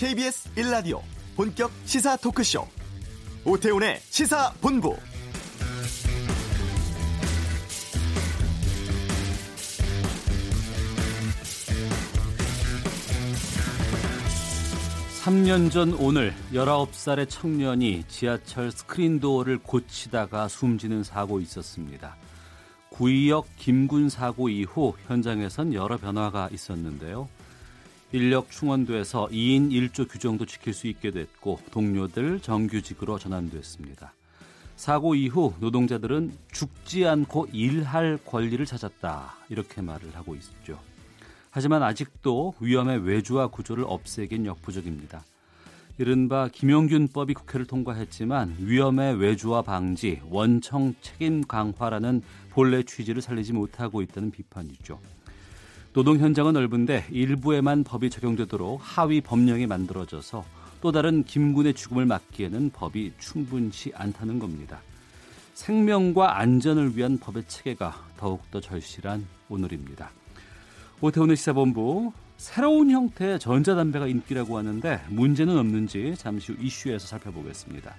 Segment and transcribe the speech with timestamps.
[0.00, 1.02] KBS 1라디오
[1.36, 2.66] 본격 시사 토크쇼
[3.44, 4.96] 오태훈의 시사본부
[15.22, 22.16] 삼 년 전 오늘 19살의 청년이 지하철 스크린도어를 고치다가 숨지는 사고 있었습니다.
[22.88, 27.28] 구의역 김군 사고 이후 현장에선 여러 변화가 있었는데요.
[28.12, 34.14] 인력 충원돼서 2인 1조 규정도 지킬 수 있게 됐고 동료들 정규직으로 전환됐습니다.
[34.74, 40.80] 사고 이후 노동자들은 죽지 않고 일할 권리를 찾았다 이렇게 말을 하고 있죠.
[41.50, 45.22] 하지만 아직도 위험의 외주화 구조를 없애긴 역부족입니다.
[45.98, 54.30] 이른바 김용균법이 국회를 통과했지만 위험의 외주화 방지, 원청 책임 강화라는 본래 취지를 살리지 못하고 있다는
[54.30, 54.98] 비판이죠.
[55.92, 60.44] 노동 현장은 넓은데 일부에만 법이 적용되도록 하위 법령이 만들어져서
[60.80, 64.80] 또 다른 김군의 죽음을 막기에는 법이 충분치 않다는 겁니다.
[65.54, 70.10] 생명과 안전을 위한 법의 체계가 더욱더 절실한 오늘입니다.
[71.00, 77.96] 오태훈의 시사본부 새로운 형태의 전자담배가 인기라고 하는데 문제는 없는지 잠시 후 이슈에서 살펴보겠습니다.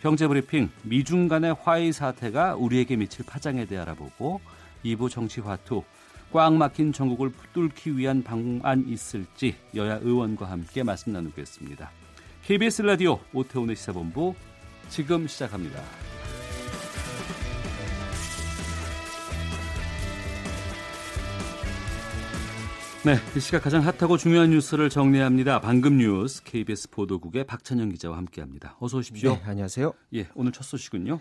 [0.00, 4.40] 경제브리핑 미중 간의 화해 사태가 우리에게 미칠 파장에 대해 알아보고
[4.84, 5.82] 2부 정치화투
[6.32, 11.90] 꽉 막힌 전국을 뚫기 위한 방안 있을지 여야 의원과 함께 말씀 나누겠습니다.
[12.44, 14.34] KBS 라디오 오태훈의 시사본부
[14.88, 15.82] 지금 시작합니다.
[23.04, 25.60] 네, 이 시각 가장 핫하고 중요한 뉴스를 정리합니다.
[25.60, 28.76] 방금 뉴스 KBS 보도국의 박찬영 기자와 함께합니다.
[28.80, 29.34] 어서 오십시오.
[29.34, 29.92] 네, 안녕하세요.
[30.14, 31.20] 예, 오늘 첫 소식은요.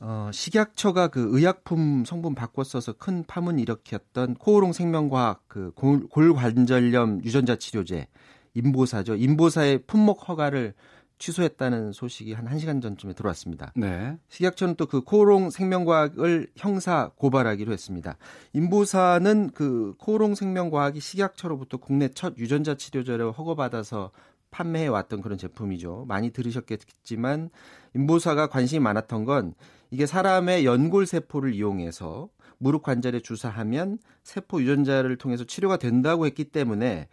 [0.00, 7.22] 어, 식약처가 그 의약품 성분 바꿔 써서 큰 파문 일으켰던 코오롱 생명과학 그 골, 골관절염
[7.24, 8.06] 유전자 치료제
[8.54, 9.16] 인보사죠.
[9.16, 10.74] 인보사의 품목 허가를
[11.18, 13.72] 취소했다는 소식이 한 1시간 전쯤에 들어왔습니다.
[13.74, 14.16] 네.
[14.28, 18.16] 식약처는 또 그 코오롱 생명과학을 형사 고발하기로 했습니다.
[18.52, 24.12] 인보사는 그 코오롱 생명과학이 식약처로부터 국내 첫 유전자 치료제를 허가받아서
[24.50, 26.04] 판매해 왔던 그런 제품이죠.
[26.08, 27.50] 많이 들으셨겠지만
[27.94, 29.54] 인보사가 관심이 많았던 건
[29.90, 32.28] 이게 사람의 연골 세포를 이용해서
[32.58, 37.08] 무릎 관절에 주사하면 세포 유전자를 통해서 치료가 된다고 했기 때문에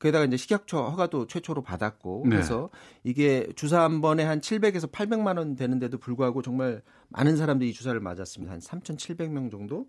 [0.00, 2.30] 게다가 이제 식약처 허가도 최초로 받았고 네.
[2.30, 2.70] 그래서
[3.02, 7.98] 이게 주사 한 번에 한 700에서 800만 원 되는데도 불구하고 정말 많은 사람들이 이 주사를
[7.98, 8.52] 맞았습니다.
[8.52, 9.86] 한 3,700명 정도.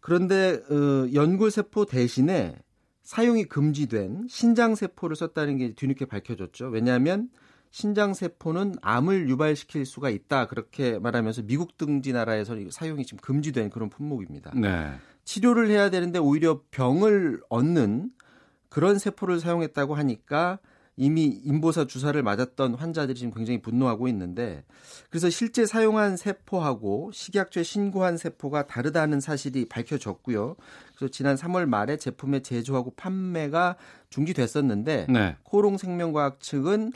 [0.00, 2.56] 그런데 어, 연골 세포 대신에
[3.06, 6.66] 사용이 금지된 신장 세포를 썼다는 게 뒤늦게 밝혀졌죠.
[6.66, 7.30] 왜냐하면
[7.70, 13.90] 신장 세포는 암을 유발시킬 수가 있다 그렇게 말하면서 미국 등지 나라에서 사용이 지금 금지된 그런
[13.90, 14.54] 품목입니다.
[14.56, 14.92] 네.
[15.22, 18.10] 치료를 해야 되는데 오히려 병을 얻는
[18.68, 20.58] 그런 세포를 사용했다고 하니까
[20.96, 24.64] 이미 인보사 주사를 맞았던 환자들이 지금 굉장히 분노하고 있는데
[25.10, 30.56] 그래서 실제 사용한 세포하고 식약처에 신고한 세포가 다르다는 사실이 밝혀졌고요.
[30.96, 33.76] 그래서 지난 3월 말에 제품의 제조하고 판매가
[34.08, 35.36] 중지됐었는데 네.
[35.44, 36.92] 코롱 생명과학 측은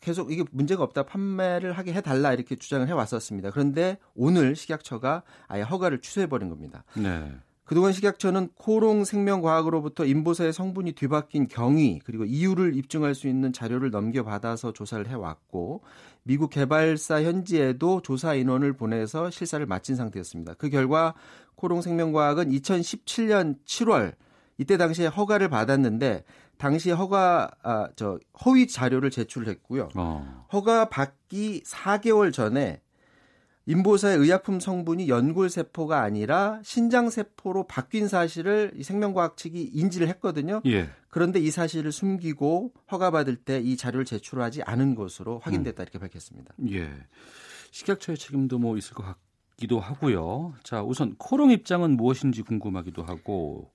[0.00, 3.50] 계속 이게 문제가 없다 판매를 하게 해달라 이렇게 주장을 해왔었습니다.
[3.50, 6.84] 그런데 오늘 식약처가 아예 허가를 취소해버린 겁니다.
[6.94, 7.34] 네.
[7.68, 14.72] 그동안 식약처는 코롱 생명과학으로부터 인보사의 성분이 뒤바뀐 경위 그리고 이유를 입증할 수 있는 자료를 넘겨받아서
[14.72, 15.82] 조사를 해왔고
[16.22, 20.54] 미국 개발사 현지에도 조사 인원을 보내서 실사를 마친 상태였습니다.
[20.54, 21.12] 그 결과
[21.56, 24.14] 코롱 생명과학은 2017년 7월
[24.56, 26.24] 이때 당시에 허가를 받았는데
[26.56, 29.90] 당시 허가 아, 저 허위 자료를 제출했고요.
[29.94, 30.46] 어.
[30.54, 32.80] 허가 받기 4개월 전에
[33.68, 40.62] 인보사의 의약품 성분이 연골 세포가 아니라 신장 세포로 바뀐 사실을 이 생명과학 측이 인지를 했거든요.
[40.64, 40.88] 예.
[41.10, 46.54] 그런데 이 사실을 숨기고 허가받을 때 이 자료를 제출하지 않은 것으로 확인됐다 이렇게 밝혔습니다.
[46.70, 46.88] 예.
[47.70, 50.54] 식약처의 책임도 뭐 있을 것 같기도 하고요.
[50.62, 53.70] 자, 우선 코롱 입장은 무엇인지 궁금하기도 하고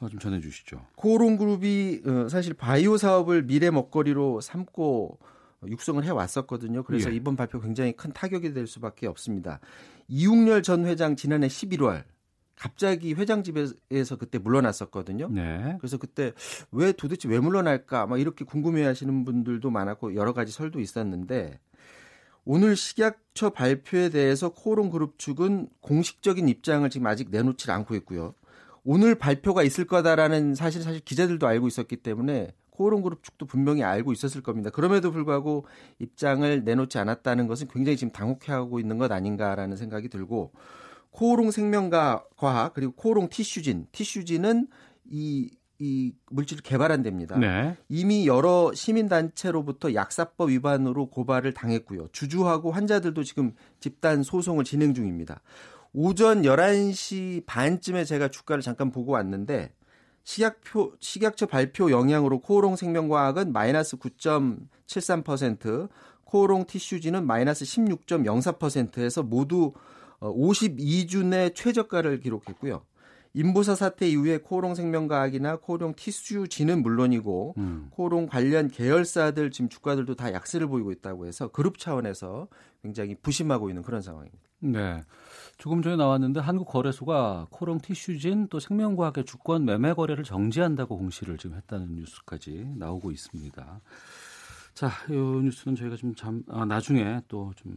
[0.00, 0.80] 어, 좀 전해 주시죠.
[0.96, 5.18] 코오롱그룹이 어, 사실 바이오 사업을 미래 먹거리로 삼고
[5.66, 6.82] 육성을 해 왔었거든요.
[6.82, 7.14] 그래서 예.
[7.14, 9.60] 이번 발표 굉장히 큰 타격이 될 수밖에 없습니다.
[10.08, 12.04] 이웅렬 전 회장 지난해 11월
[12.54, 15.28] 갑자기 회장 집에서 그때 물러났었거든요.
[15.30, 15.76] 네.
[15.78, 16.32] 그래서 그때
[16.72, 21.60] 왜 도대체 왜 물러날까 막 이렇게 궁금해하시는 분들도 많았고 여러 가지 설도 있었는데
[22.44, 28.34] 오늘 식약처 발표에 대해서 코오롱 그룹 측은 공식적인 입장을 지금 아직 내놓질 않고 있고요.
[28.84, 34.12] 오늘 발표가 있을 거다라는 사실 사실 기자들도 알고 있었기 때문에 코오롱 그룹 측도 분명히 알고
[34.12, 34.70] 있었을 겁니다.
[34.70, 35.66] 그럼에도 불구하고
[35.98, 40.52] 입장을 내놓지 않았다는 것은 굉장히 지금 당혹해하고 있는 것 아닌가라는 생각이 들고
[41.10, 44.68] 코오롱 생명과학 그리고 코오롱 티슈진, 티슈진은
[45.10, 47.38] 이 이 물질을 개발한 데입니다.
[47.38, 47.76] 네.
[47.88, 52.08] 이미 여러 시민 단체로부터 약사법 위반으로 고발을 당했고요.
[52.12, 55.40] 주주하고 환자들도 지금 집단 소송을 진행 중입니다.
[55.92, 59.72] 오전 11시 반쯤에 제가 주가를 잠깐 보고 왔는데
[60.26, 65.88] 식약표 식약처 발표 영향으로 코오롱 생명과학은 마이너스 9.73%,
[66.24, 69.72] 코오롱 티슈진은 마이너스 16.04%에서 모두
[70.18, 72.82] 52주 어, 내 최저가를 기록했고요.
[73.34, 77.86] 인보사 사태 이후에 코오롱 생명과학이나 코오롱 티슈진은 물론이고 음.
[77.90, 82.48] 코오롱 관련 계열사들 지금 주가들도 다 약세를 보이고 있다고 해서 그룹 차원에서
[82.82, 84.42] 굉장히 부심하고 있는 그런 상황입니다.
[84.58, 85.02] 네.
[85.58, 91.94] 조금 전에 나왔는데 한국거래소가 코롱 티슈진 또 생명과학의 주권 매매 거래를 정지한다고 공시를 지금 했다는
[91.94, 93.80] 뉴스까지 나오고 있습니다.
[94.74, 97.74] 자, 이 뉴스는 저희가 좀 잠, 아, 나중에 또 좀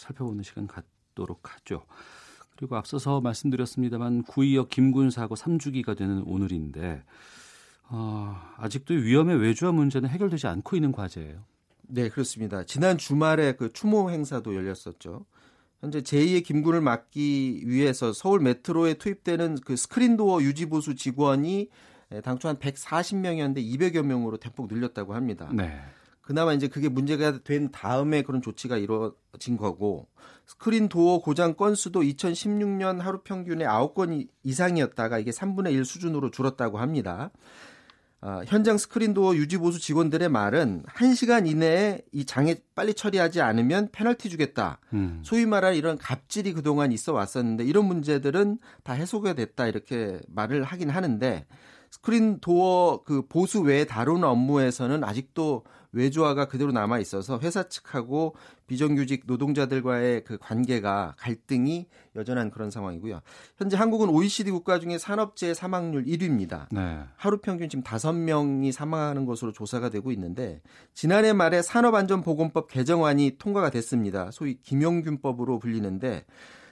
[0.00, 1.84] 살펴보는 시간 갖도록 하죠.
[2.56, 7.04] 그리고 앞서서 말씀드렸습니다만 구이역 김군 사고 3주기가 되는 오늘인데
[7.88, 11.44] 어, 아직도 위험의 외주화 문제는 해결되지 않고 있는 과제예요.
[11.82, 12.64] 네, 그렇습니다.
[12.64, 15.24] 지난 주말에 그 추모 행사도 열렸었죠.
[15.80, 21.70] 현재 제2의 김군을 막기 위해서 서울 메트로에 투입되는 그 스크린도어 유지보수 직원이
[22.22, 25.48] 당초 한 140명이었는데 200여 명으로 대폭 늘렸다고 합니다.
[25.52, 25.80] 네.
[26.20, 30.06] 그나마 이제 그게 문제가 된 다음에 그런 조치가 이루어진 거고
[30.46, 37.30] 스크린 도어 고장 건수도 2016년 하루 평균에 9건 이상이었다가 이게 3분의 1 수준으로 줄었다고 합니다.
[38.22, 43.88] 어, 현장 스크린 도어 유지 보수 직원들의 말은 1시간 이내에 이 장애 빨리 처리하지 않으면
[43.92, 44.78] 페널티 주겠다.
[44.92, 45.22] 음.
[45.24, 50.90] 소위 말하는 이런 갑질이 그동안 있어 왔었는데 이런 문제들은 다 해소가 됐다 이렇게 말을 하긴
[50.90, 51.46] 하는데
[51.90, 58.34] 스크린 도어 그 보수 외에 다루는 업무에서는 아직도 외주화가 그대로 남아 있어서 회사 측하고
[58.66, 63.20] 비정규직 노동자들과의 그 관계가 갈등이 여전한 그런 상황이고요.
[63.56, 66.66] 현재 한국은 OECD 국가 중에 산업재해 사망률 1위입니다.
[66.70, 67.00] 네.
[67.16, 70.62] 하루 평균 지금 5명이 사망하는 것으로 조사가 되고 있는데
[70.94, 74.30] 지난해 말에 산업안전보건법 개정안이 통과가 됐습니다.
[74.30, 76.24] 소위 김용균법으로 불리는데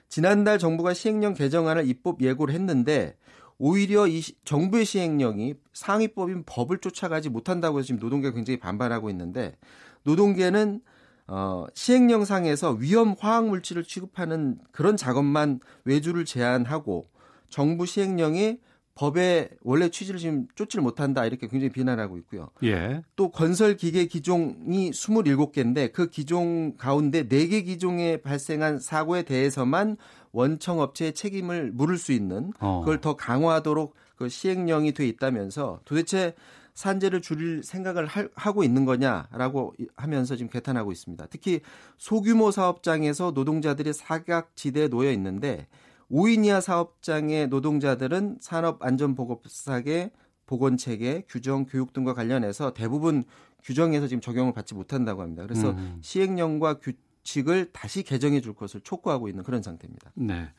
[0.08, 3.16] 지난달 정부가 시행령 개정안을 입법 예고를 했는데
[3.58, 9.56] 오히려 이 정부의 시행령이 상위법인 법을 쫓아가지 못한다고 해서 지금 노동계가 굉장히 반발하고 있는데
[10.04, 10.80] 노동계는
[11.26, 17.08] 어, 시행령상에서 위험 화학 물질을 취급하는 그런 작업만 외주를 제한하고
[17.50, 18.58] 정부 시행령이
[18.98, 22.50] 법의 원래 취지를 지금 쫓지를 못한다 이렇게 굉장히 비난하고 있고요.
[22.64, 23.02] 예.
[23.14, 29.96] 또 건설 기계 기종이 27개인데 그 기종 가운데 4개 기종에 발생한 사고에 대해서만
[30.32, 32.80] 원청 업체의 책임을 물을 수 있는 어.
[32.80, 36.34] 그걸 더 강화하도록 그 시행령이 돼 있다면서 도대체
[36.74, 41.26] 산재를 줄일 생각을 하, 고 있는 거냐라고 하면서 지금 개탄하고 있습니다.
[41.28, 41.60] 특히
[41.96, 45.66] 소규모 사업장에서 노동자들이 사각지대에 놓여 있는데
[46.10, 50.12] 5인 이하 사업장의 노동자들은 산업안전보건법상의
[50.46, 53.24] 보건체계, 규정, 교육 등과 관련해서 대부분
[53.64, 55.42] 규정에서 지금 적용을 받지 못한다고 합니다.
[55.42, 55.98] 그래서 음.
[56.00, 56.92] 시행령과 규
[57.28, 60.12] 칙을 다시 개정해 줄 것을 촉구하고 있는 그런 상태입니다.
[60.14, 60.50] 네.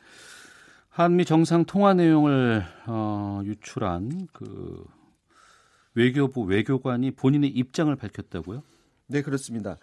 [0.90, 4.86] 한미 정상 통화 내용을 어, 유출한 그
[5.96, 8.62] 외교부 외교관이 본인의 입장을 밝혔다고요?
[9.08, 9.78] 네, 그렇습니다.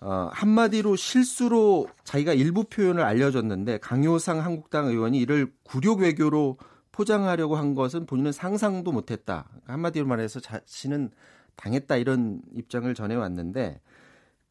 [0.00, 6.58] 어, 한마디로 실수로 자기가 일부 표현을 알려줬는데 강효상 한국당 의원이 이를 굴욕 외교로
[6.92, 9.46] 포장하려고 한 것은 본인은 상상도 못했다.
[9.48, 11.10] 그러니까 한마디로 말해서 자신은
[11.56, 13.80] 당했다 이런 입장을 전해왔는데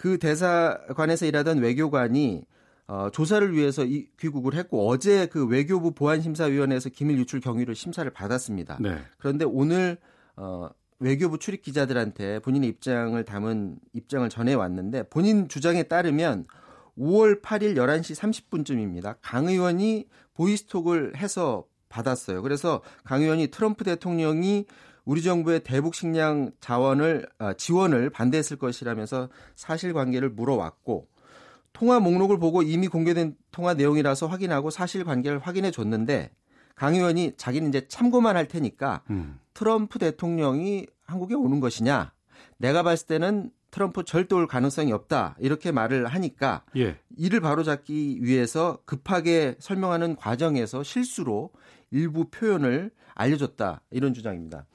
[0.05, 2.43] 그 대사관에서 일하던 외교관이
[2.85, 8.77] 어, 조사를 위해서 이, 귀국을 했고 어제 그 외교부 보안심사위원회에서 기밀 유출 경위를 심사를 받았습니다.
[8.81, 8.99] 네.
[9.17, 9.97] 그런데 오늘
[10.35, 10.69] 어,
[10.99, 16.45] 외교부 출입 기자들한테 본인의 입장을 담은 입장을 전해 왔는데 본인 주장에 따르면
[16.99, 19.15] 5월 8일 11시 30분쯤입니다.
[19.23, 22.43] 강 의원이 보이스톡을 해서 받았어요.
[22.43, 24.67] 그래서 강 의원이 트럼프 대통령이
[25.05, 31.07] 우리 정부의 대북 식량 자원을 아, 지원을 반대했을 것이라면서 사실관계를 물어왔고
[31.73, 36.31] 통화 목록을 보고 이미 공개된 통화 내용이라서 확인하고 사실관계를 확인해 줬는데
[36.75, 39.39] 강 의원이 자기는 이제 참고만 할 테니까 음.
[39.53, 42.13] 트럼프 대통령이 한국에 오는 것이냐?
[42.57, 45.35] 내가 봤을 때는 트럼프 절대 올 가능성이 없다.
[45.39, 46.97] 이렇게 말을 하니까 예.
[47.17, 51.51] 이를 바로잡기 위해서 급하게 설명하는 과정에서 실수로
[51.91, 53.81] 일부 표현을 알려줬다.
[53.91, 54.65] 이런 주장입니다.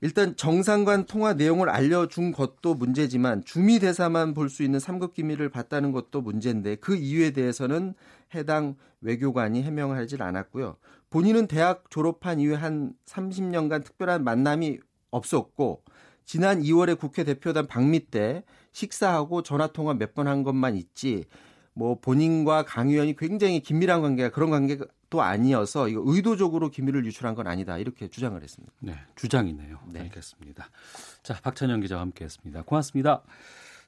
[0.00, 5.92] 일단 정상간 통화 내용을 알려준 것도 문제지만 주미 대사만 볼 수 있는 3급 기밀을 봤다는
[5.92, 7.94] 것도 문제인데 그 이유에 대해서는
[8.34, 10.76] 해당 외교관이 해명을 하질 않았고요.
[11.10, 14.78] 본인은 대학 졸업한 이후에 한 30년간 특별한 만남이
[15.12, 15.82] 없었고
[16.24, 21.24] 지난 2월에 국회 대표단 방미 때 식사하고 전화 통화 몇 번 한 것만 있지
[21.74, 27.34] 뭐 본인과 강 의원이 굉장히 긴밀한 관계가 그런 관계가 또 아니어서 이거 의도적으로 기밀을 유출한
[27.34, 28.72] 건 아니다 이렇게 주장을 했습니다.
[28.78, 29.78] 네, 주장이네요.
[29.88, 30.00] 네.
[30.00, 30.70] 알겠습니다.
[31.22, 32.62] 자, 박찬영 기자와 함께했습니다.
[32.62, 33.22] 고맙습니다.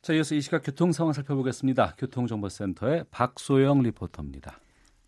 [0.02, 1.94] 자, 이어서 이 시각 교통 상황 살펴보겠습니다.
[1.96, 4.58] 교통정보센터의 박소영 리포터입니다.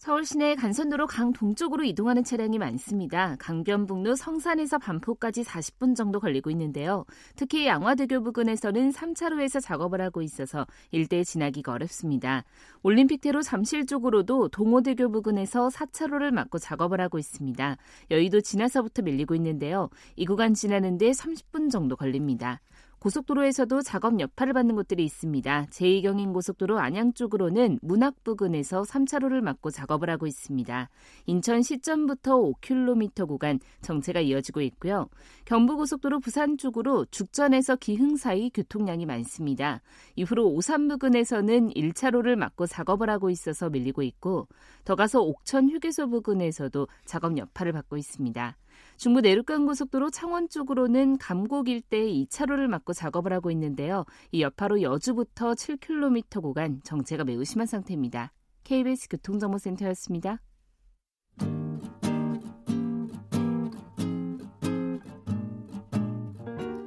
[0.06, 3.34] 서울 시내 간선도로 강 동쪽으로 이동하는 차량이 많습니다.
[3.40, 7.04] 강변북로 성산에서 반포까지 40분 정도 걸리고 있는데요.
[7.34, 12.44] 특히 양화대교 부근에서는 3차로에서 작업을 하고 있어서 일대 지나기가 어렵습니다.
[12.84, 17.76] 올림픽대로 잠실 쪽으로도 동호대교 부근에서 4차로를 막고 작업을 하고 있습니다.
[18.12, 19.90] 여의도 지나서부터 밀리고 있는데요.
[20.14, 22.60] 이 구간 지나는데 30분 정도 걸립니다.
[23.06, 25.66] 고속도로에서도 작업 여파를 받는 곳들이 있습니다.
[25.70, 30.90] 제2경인 고속도로 안양 쪽으로는 문학 부근에서 3차로를 막고 작업을 하고 있습니다.
[31.26, 35.06] 인천 시점부터 5km 구간 정체가 이어지고 있고요.
[35.44, 39.82] 경부고속도로 부산 쪽으로 죽전에서 기흥 사이 교통량이 많습니다.
[40.16, 44.48] 이후로 오산 부근에서는 1차로를 막고 작업을 하고 있어서 밀리고 있고
[44.84, 48.56] 더 가서 옥천 휴게소 부근에서도 작업 여파를 받고 있습니다.
[48.96, 54.04] 중부 내륙간 고속도로 창원 쪽으로는 감곡 일대에 2차로를 막고 작업을 하고 있는데요.
[54.32, 58.32] 이 여파로 여주부터 7km 구간 정체가 매우 심한 상태입니다.
[58.64, 60.40] KBS 교통정보센터였습니다.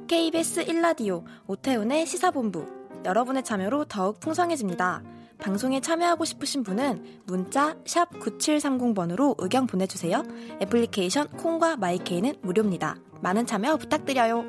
[0.08, 2.66] KBS 1라디오 오태훈의 시사본부
[3.04, 5.19] 여러분의 참여로 더욱 풍성해집니다.
[5.40, 10.22] 방송에 참여하고 싶으신 분은 문자 9730번으로 의견 보내주세요.
[10.60, 12.96] 애플리케이션 콩과 마이케이는 무료입니다.
[13.22, 14.44] 많은 참여 부탁드려요.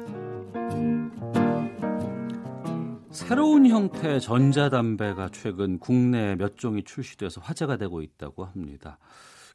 [3.11, 8.97] 새로운 형태의 전자담배가 최근 국내에 몇 종이 출시돼서 화제가 되고 있다고 합니다.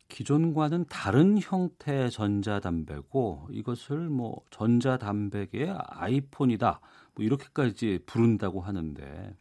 [0.08, 6.80] 기존과는 다른 형태의 전자담배고 이것을 뭐 전자담배계의 아이폰이다
[7.14, 9.34] 뭐 이렇게까지 부른다고 하는데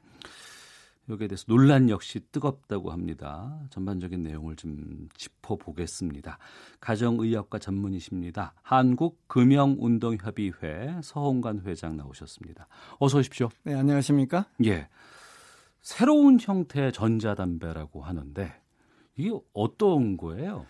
[1.09, 3.59] 여기에 대해서 논란 역시 뜨겁다고 합니다.
[3.69, 6.39] 전반적인 내용을 좀 짚어보겠습니다.
[6.79, 8.55] 가정의학과 전문이십니다.
[8.63, 12.67] 한국금융운동협의회 서홍관 회장 나오셨습니다.
[12.99, 13.49] 어서 오십시오.
[13.63, 14.47] 네, 안녕하십니까?
[14.65, 14.87] 예.
[15.81, 18.59] 새로운 형태의 전자담배라고 하는데
[19.15, 20.65] 이게 어떤 거예요?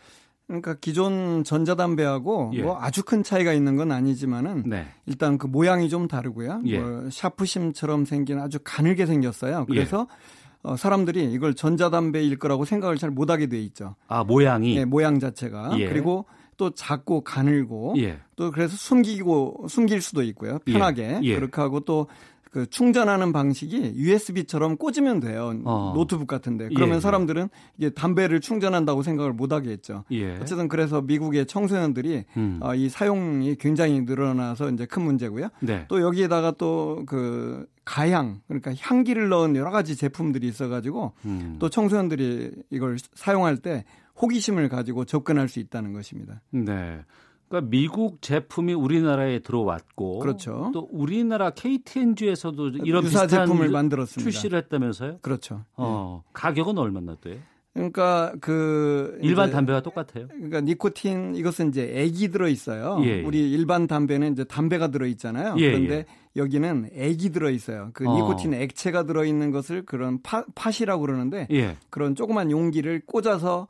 [0.48, 2.62] 그러니까 기존 전자담배하고 예.
[2.62, 4.86] 뭐 아주 큰 차이가 있는 건 아니지만은 네.
[5.06, 6.62] 일단 그 모양이 좀 다르고요.
[6.66, 6.80] 예.
[6.80, 9.66] 뭐 샤프심처럼 생긴 아주 가늘게 생겼어요.
[9.66, 10.70] 그래서 예.
[10.70, 13.96] 어, 사람들이 이걸 전자담배일 거라고 생각을 잘 못하게 돼 있죠.
[14.08, 15.88] 아 모양이 네, 모양 자체가 예.
[15.88, 16.26] 그리고
[16.58, 18.20] 또 작고 가늘고 예.
[18.36, 20.60] 또 그래서 숨기고 숨길 수도 있고요.
[20.60, 21.36] 편하게 예.
[21.36, 22.08] 그렇게 하고 또
[22.56, 25.54] 그 충전하는 방식이 USB처럼 꽂으면 돼요.
[25.66, 25.92] 어.
[25.94, 26.70] 노트북 같은데.
[26.74, 27.00] 그러면 예.
[27.02, 30.06] 사람들은 이게 담배를 충전한다고 생각을 못 하겠죠.
[30.12, 30.38] 예.
[30.38, 32.60] 어쨌든 그래서 미국의 청소년들이 음.
[32.62, 35.50] 어, 이 사용이 굉장히 늘어나서 이제 큰 문제고요.
[35.60, 35.84] 네.
[35.90, 41.58] 또 여기에다가 또 그 가향 그러니까 향기를 넣은 여러 가지 제품들이 있어가지고 음.
[41.60, 43.86] 또 청소년들이 이걸 사용할 때
[44.22, 46.42] 호기심을 가지고 접근할 수 있다는 것입니다.
[46.52, 47.00] 네.
[47.48, 50.72] 그러니까 미국 제품이 우리나라에 들어왔고 그렇죠.
[50.74, 54.24] 또 우리나라 KTNG에서도 이런 유사 제품을 만들었습니다.
[54.24, 55.20] 출시를 했다면서요?
[55.22, 55.64] 그렇죠.
[55.76, 56.30] 어, 네.
[56.34, 57.38] 가격은 얼마나 돼요?
[57.76, 60.28] 그러니까 그 일반 담배와 똑같아요.
[60.30, 63.02] 그러니까 니코틴 이것은 이제 액이 들어 있어요.
[63.04, 63.22] 예, 예.
[63.22, 65.56] 우리 일반 담배는 이제 담배가 들어 있잖아요.
[65.58, 66.06] 예, 그런데 예.
[66.38, 67.90] 여기는 액이 들어 있어요.
[67.94, 68.16] 그 어.
[68.16, 71.76] 니코틴 액체가 들어 있는 것을 그런 파, 팥이라고 그러는데 예.
[71.90, 73.68] 그런 조그만 용기를 꽂아서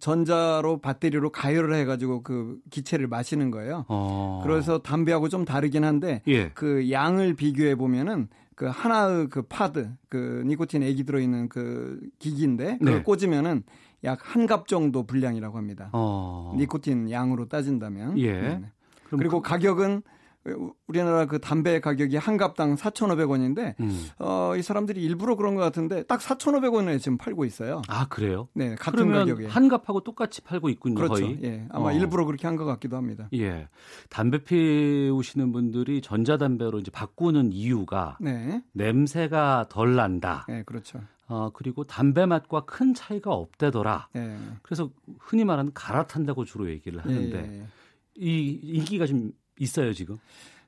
[0.00, 3.84] 전자로 배터리로 가열을 해가지고 그 기체를 마시는 거예요.
[3.88, 4.40] 어.
[4.44, 6.50] 그래서 담배하고 좀 다르긴 한데 예.
[6.50, 12.94] 그 양을 비교해 보면은 그 하나의 그 파드 그 니코틴 액이 들어있는 그 기기인데 그걸
[12.96, 13.02] 네.
[13.02, 13.62] 꽂으면은
[14.04, 15.88] 약 한 갑 정도 분량이라고 합니다.
[15.92, 16.54] 어.
[16.58, 18.18] 니코틴 양으로 따진다면.
[18.18, 18.32] 예.
[18.32, 18.62] 네.
[19.10, 19.48] 그리고 그...
[19.48, 20.02] 가격은
[20.88, 24.06] 우리나라 그 담배 가격이 한 갑당 4,500원인데 음.
[24.18, 27.82] 어, 이 사람들이 일부러 그런 것 같은데 딱 4,500원에 지금 팔고 있어요.
[27.88, 28.48] 아 그래요?
[28.54, 30.94] 네, 같은 가격에 한 갑하고 똑같이 팔고 있군요.
[30.96, 31.14] 그렇죠.
[31.14, 31.38] 거의.
[31.42, 31.92] 예, 아마 어.
[31.92, 33.28] 일부러 그렇게 한 것 같기도 합니다.
[33.34, 33.68] 예,
[34.10, 38.62] 담배 피우시는 분들이 전자담배로 이제 바꾸는 이유가 네.
[38.72, 40.44] 냄새가 덜 난다.
[40.48, 41.00] 네, 그렇죠.
[41.28, 44.08] 어, 그리고 담배 맛과 큰 차이가 없대더라.
[44.12, 44.36] 네.
[44.62, 47.66] 그래서 흔히 말하는 갈아탄다고 주로 얘기를 하는데 예, 예.
[48.16, 50.18] 이 인기가 좀 있어요 지금?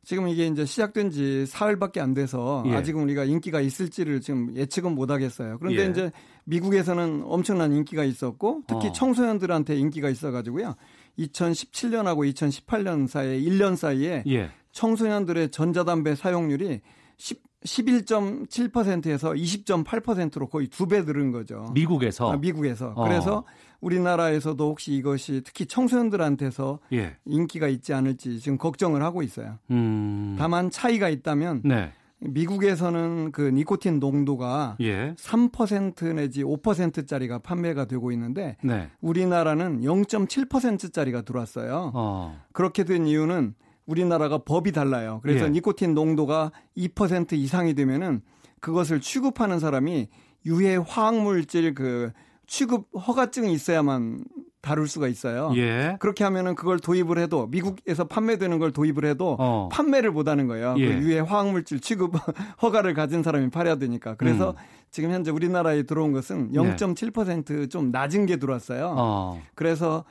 [0.05, 2.75] 지금 이게 이제 시작된 지 사흘밖에 안 돼서 예.
[2.75, 5.59] 아직은 우리가 인기가 있을지를 지금 예측은 못 하겠어요.
[5.59, 5.91] 그런데 예.
[5.91, 6.13] 이제
[6.45, 8.93] 미국에서는 엄청난 인기가 있었고 특히 어.
[8.93, 10.75] 청소년들한테 인기가 있어 가지고요.
[11.19, 14.51] 2017년하고 2018년 사이에 1년 사이에 예.
[14.73, 16.83] 청소년들의 전자담배 사용률이
[17.17, 21.71] 10 11.7%에서 20.8%로 거의 두 배 늘은 거죠.
[21.73, 22.33] 미국에서?
[22.33, 22.93] 아, 미국에서.
[22.95, 23.05] 어.
[23.05, 23.45] 그래서
[23.81, 27.17] 우리나라에서도 혹시 이것이 특히 청소년들한테서 예.
[27.25, 29.59] 인기가 있지 않을지 지금 걱정을 하고 있어요.
[29.71, 30.37] 음.
[30.39, 31.91] 다만 차이가 있다면 네.
[32.21, 35.15] 미국에서는 그 니코틴 농도가 예.
[35.19, 38.89] 3% 내지 5%짜리가 판매가 되고 있는데 네.
[39.01, 41.93] 우리나라는 0.7%짜리가 들어왔어요.
[41.95, 42.41] 어.
[42.53, 43.55] 그렇게 된 이유는
[43.87, 45.21] 우리나라가 법이 달라요.
[45.23, 45.51] 그래서 예.
[45.51, 48.23] 니코틴 농도가 2% 이상이 되면은
[48.61, 50.09] 그것을 취급하는 사람이
[50.47, 52.13] 유해 화학 물질 그
[52.47, 54.25] 취급 허가증이 있어야만
[54.61, 55.53] 다룰 수가 있어요.
[55.57, 55.97] 예.
[56.01, 59.69] 그렇게 하면은 그걸 도입을 해도 미국에서 판매되는 걸 도입을 해도 어.
[59.71, 60.75] 판매를 못 하는 거예요.
[60.75, 60.87] 그 예.
[60.89, 62.15] 그 유해 화학물질 취급
[62.63, 64.15] 허가를 가진 사람이 팔아야 되니까.
[64.15, 64.57] 그래서 음.
[64.95, 68.95] 지금 현재 우리나라에 들어온 것은 0.7%좀 낮은 게 들어왔어요.
[68.97, 69.43] 어.
[69.57, 70.05] 그래서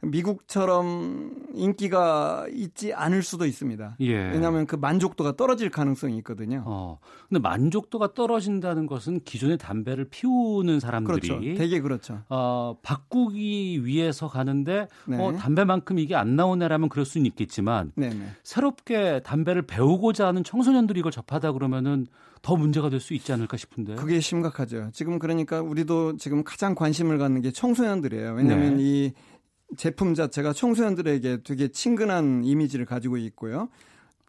[0.00, 3.96] 미국처럼 인기가 있지 않을 수도 있습니다.
[4.00, 4.14] 예.
[4.30, 6.62] 왜냐하면 그 만족도가 떨어질 가능성이 있거든요.
[6.64, 6.98] 어.
[7.28, 11.58] 근데 만족도가 떨어진다는 것은 기존의 담배를 피우는 사람들이 그렇죠.
[11.58, 12.22] 되게 그렇죠.
[12.30, 15.18] 어, 바꾸기 위해서 가는데 네.
[15.18, 18.14] 어, 담배만큼 이게 안 나오네라면 그럴 수는 있겠지만 네네.
[18.14, 18.26] 네.
[18.42, 22.06] 새롭게 담배를 배우고자 하는 청소년들이 이걸 접하다 그러면은
[22.42, 23.94] 더 문제가 될 수 있지 않을까 싶은데.
[23.96, 24.90] 그게 심각하죠.
[24.92, 28.34] 지금 그러니까 우리도 지금 가장 관심을 갖는 게 청소년들이에요.
[28.34, 28.82] 왜냐하면 네.
[28.82, 29.12] 이
[29.76, 33.68] 제품 자체가 청소년들에게 되게 친근한 이미지를 가지고 있고요.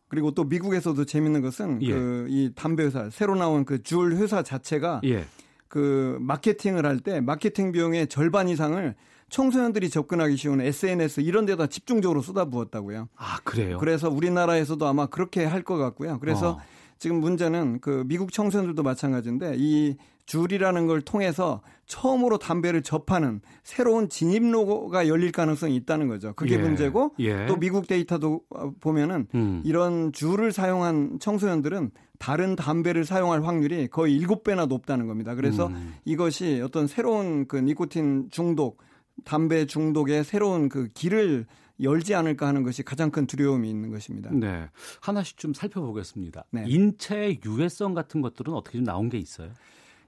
[0.08, 1.94] 그리고 또 미국에서도 재밌는 것은 예.
[1.94, 5.26] 그이 담배 회사 새로 나온 그 줄 회사 자체가 예.
[5.70, 8.94] 그 마케팅을 할 때 마케팅 비용의 절반 이상을
[9.30, 13.08] 청소년들이 접근하기 쉬운 SNS 이런 데다 집중적으로 쏟아부었다고요.
[13.16, 13.78] 아, 그래요?
[13.80, 16.20] 그래서 우리나라에서도 아마 그렇게 할 것 같고요.
[16.20, 16.62] 그래서 어.
[17.02, 25.08] 지금 문제는 그 미국 청소년들도 마찬가지인데 이 줄이라는 걸 통해서 처음으로 담배를 접하는 새로운 진입로가
[25.08, 26.34] 열릴 가능성이 있다는 거죠.
[26.36, 26.58] 그게 예.
[26.60, 27.48] 문제고 예.
[27.48, 28.42] 또 미국 데이터도
[28.82, 29.64] 보면은 음.
[29.66, 31.90] 이런 줄을 사용한 청소년들은
[32.20, 35.34] 다른 담배를 사용할 확률이 거의 7배나 높다는 겁니다.
[35.34, 35.96] 그래서 음.
[36.06, 38.78] 이것이 어떤 새로운 그 니코틴 중독,
[39.26, 41.48] 담배 중독의 새로운 그 길을
[41.82, 44.30] 열지 않을까 하는 것이 가장 큰 두려움이 있는 것입니다.
[44.32, 44.70] 네.
[45.02, 46.46] 하나씩 좀 살펴보겠습니다.
[46.52, 46.64] 네.
[46.68, 49.52] 인체 유해성 같은 것들은 어떻게 좀 나온 게 있어요?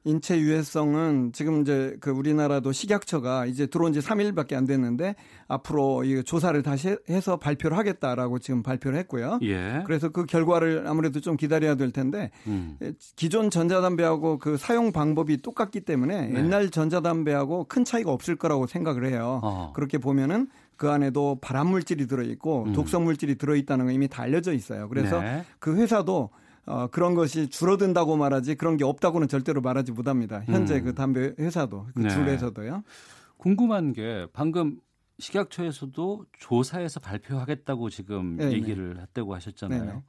[0.05, 5.15] 인체 유해성은 지금 이제 그 우리나라도 식약처가 이제 들어온 지 3일밖에 안 됐는데
[5.47, 9.39] 앞으로 이 조사를 다시 해서 발표를 하겠다라고 지금 발표를 했고요.
[9.43, 9.81] 예.
[9.85, 12.77] 그래서 그 결과를 아무래도 좀 기다려야 될 텐데 음.
[13.15, 16.39] 기존 전자담배하고 그 사용 방법이 똑같기 때문에 네.
[16.39, 19.39] 옛날 전자담배하고 큰 차이가 없을 거라고 생각을 해요.
[19.41, 19.71] 어.
[19.73, 22.73] 그렇게 보면은 그 안에도 발암 물질이 들어 있고 음.
[22.73, 24.89] 독성 물질이 들어 있다는 건 이미 다 알려져 있어요.
[24.89, 25.43] 그래서 네.
[25.59, 26.29] 그 회사도
[26.65, 30.41] 어, 그런 것이 줄어든다고 말하지 그런 게 없다고는 절대로 말하지 못합니다.
[30.45, 30.83] 현재 음.
[30.85, 32.09] 그 담배 회사도 그 네.
[32.09, 32.83] 줄에서도요.
[33.37, 34.79] 궁금한 게 방금
[35.19, 38.53] 식약처에서도 조사해서 발표하겠다고 지금 네네.
[38.53, 39.85] 얘기를 했다고 하셨잖아요.
[39.85, 40.01] 네네.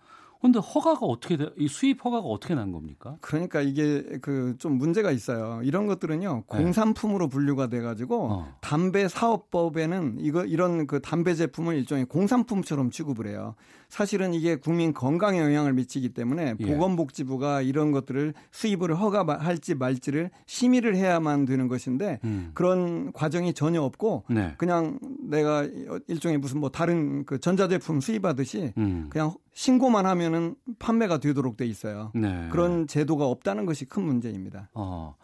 [0.45, 1.49] 근데 허가가 어떻게 돼?
[1.57, 3.17] 이 수입 허가가 어떻게 난 겁니까?
[3.21, 5.61] 그러니까 이게 그 좀 문제가 있어요.
[5.63, 6.43] 이런 것들은요 네.
[6.47, 8.57] 공산품으로 분류가 돼가지고 어.
[8.61, 13.55] 담배 사업법에는 이거 이런 그 담배 제품을 일종의 공산품처럼 취급을 해요.
[13.95, 16.67] 사실은 이게 국민 건강에 영향을 미치기 때문에 예.
[16.67, 22.51] 보건복지부가 이런 것들을 수입을 허가할지 말지를 심의를 해야만 되는 것인데 음.
[22.55, 24.55] 그런 과정이 전혀 없고 네.
[24.59, 25.69] 그냥 내가
[26.09, 29.07] 일종의 무슨 뭐 다른 그 전자제품 수입하듯이 음.
[29.11, 32.11] 그냥 신고만 하면은 판매가 되도록 돼 있어요.
[32.17, 32.49] 네.
[32.51, 34.71] 그런 제도가 없다는 것이 큰 문제입니다.
[34.75, 35.15] 어.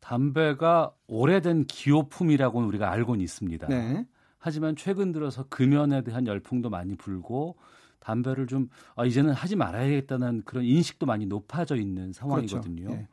[0.00, 3.68] 담배가 오래된 기호품이라고는 우리가 알고는 있습니다.
[3.68, 4.06] 네.
[4.40, 7.56] 하지만 최근 들어서 금연에 대한 열풍도 많이 불고
[8.00, 13.06] 담배를 좀 아, 이제는 하지 말아야겠다는 그런 인식도 많이 높아져 있는 상황이거든요.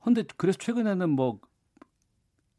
[0.00, 0.28] 그런데 그렇죠.
[0.28, 0.34] 네.
[0.36, 1.40] 그래서 최근에는 뭐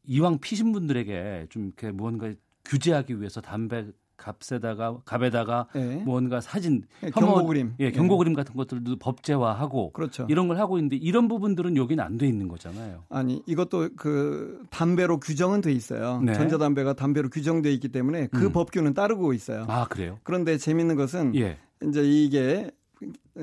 [0.03, 2.33] 이왕 피신 분들에게 좀 이렇게 무언가
[2.65, 3.85] 규제하기 위해서 담배
[4.17, 6.01] 값에다가 값에다가 네.
[6.03, 8.17] 무언가 사진 네, 경고 그림 예 경고 네.
[8.19, 10.25] 그림 같은 것들도 법제화하고 그렇죠.
[10.29, 13.03] 이런 걸 하고 있는데 이런 부분들은 여기는 안 돼 있는 거잖아요.
[13.09, 16.19] 아니 이것도 그 담배로 규정은 돼 있어요.
[16.23, 16.33] 네.
[16.33, 18.51] 전자담배가 담배로 규정돼 있기 때문에 그 음.
[18.51, 19.65] 법규는 따르고 있어요.
[19.67, 20.17] 아 그래요?
[20.23, 21.57] 그런데 재밌는 것은 예.
[21.83, 22.71] 이제 이게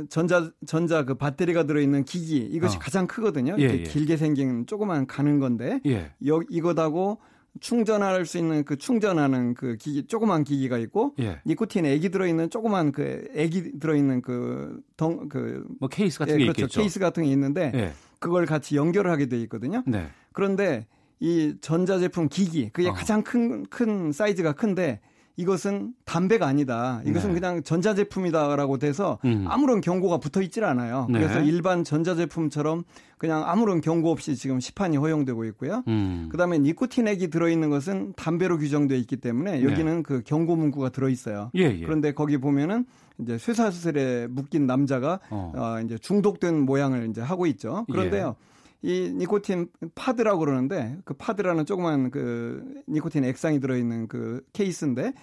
[0.08, 2.80] 전자 전자 그 배터리가 들어있는 기기 이것이 어.
[2.80, 3.54] 가장 크거든요.
[3.60, 3.82] 예, 예.
[3.84, 6.10] 길게 생긴 조그만 가는 건데 예.
[6.26, 7.20] 여 이것하고
[7.60, 11.40] 충전할 수 있는 그 충전하는 그 기기 조그만 기기가 있고 예.
[11.46, 16.34] 니코틴 액이 들어 있는 조그만 그 액이 들어 있는 그 덩 그 뭐 케이스 같은
[16.34, 16.62] 예, 게 그렇죠.
[16.62, 16.80] 있겠죠.
[16.80, 17.92] 케이스 같은 게 있는데 예.
[18.18, 19.82] 그걸 같이 연결을 하게 돼 있거든요.
[19.86, 20.08] 네.
[20.32, 20.86] 그런데
[21.20, 22.92] 이 전자제품 기기 그게 어.
[22.92, 25.00] 가장 큰 큰 사이즈가 큰데
[25.36, 27.02] 이것은 담배가 아니다.
[27.04, 27.40] 이것은 네.
[27.40, 29.46] 그냥 전자제품이다라고 돼서 음.
[29.48, 31.08] 아무런 경고가 붙어 있질 않아요.
[31.10, 31.18] 네.
[31.18, 32.84] 그래서 일반 전자제품처럼
[33.18, 35.82] 그냥 아무런 경고 없이 지금 시판이 허용되고 있고요.
[35.88, 36.28] 음.
[36.30, 39.64] 그다음에 니코틴액이 들어있는 것은 담배로 규정되어 있기 때문에 네.
[39.64, 40.02] 여기는 네.
[40.02, 41.50] 그 경고 문구가 들어 있어요.
[41.56, 41.80] 예, 예.
[41.80, 42.86] 그런데 거기 보면은
[43.18, 45.52] 이제 쇠사슬에 묶인 남자가 어.
[45.56, 47.86] 어 이제 중독된 모양을 이제 하고 있죠.
[47.90, 48.36] 그런데요.
[48.38, 48.54] 예.
[48.84, 55.14] 이 니코틴 파드라고 그러는데 그 파드라는 조그만 그 니코틴 액상이 들어있는 그 케이스인데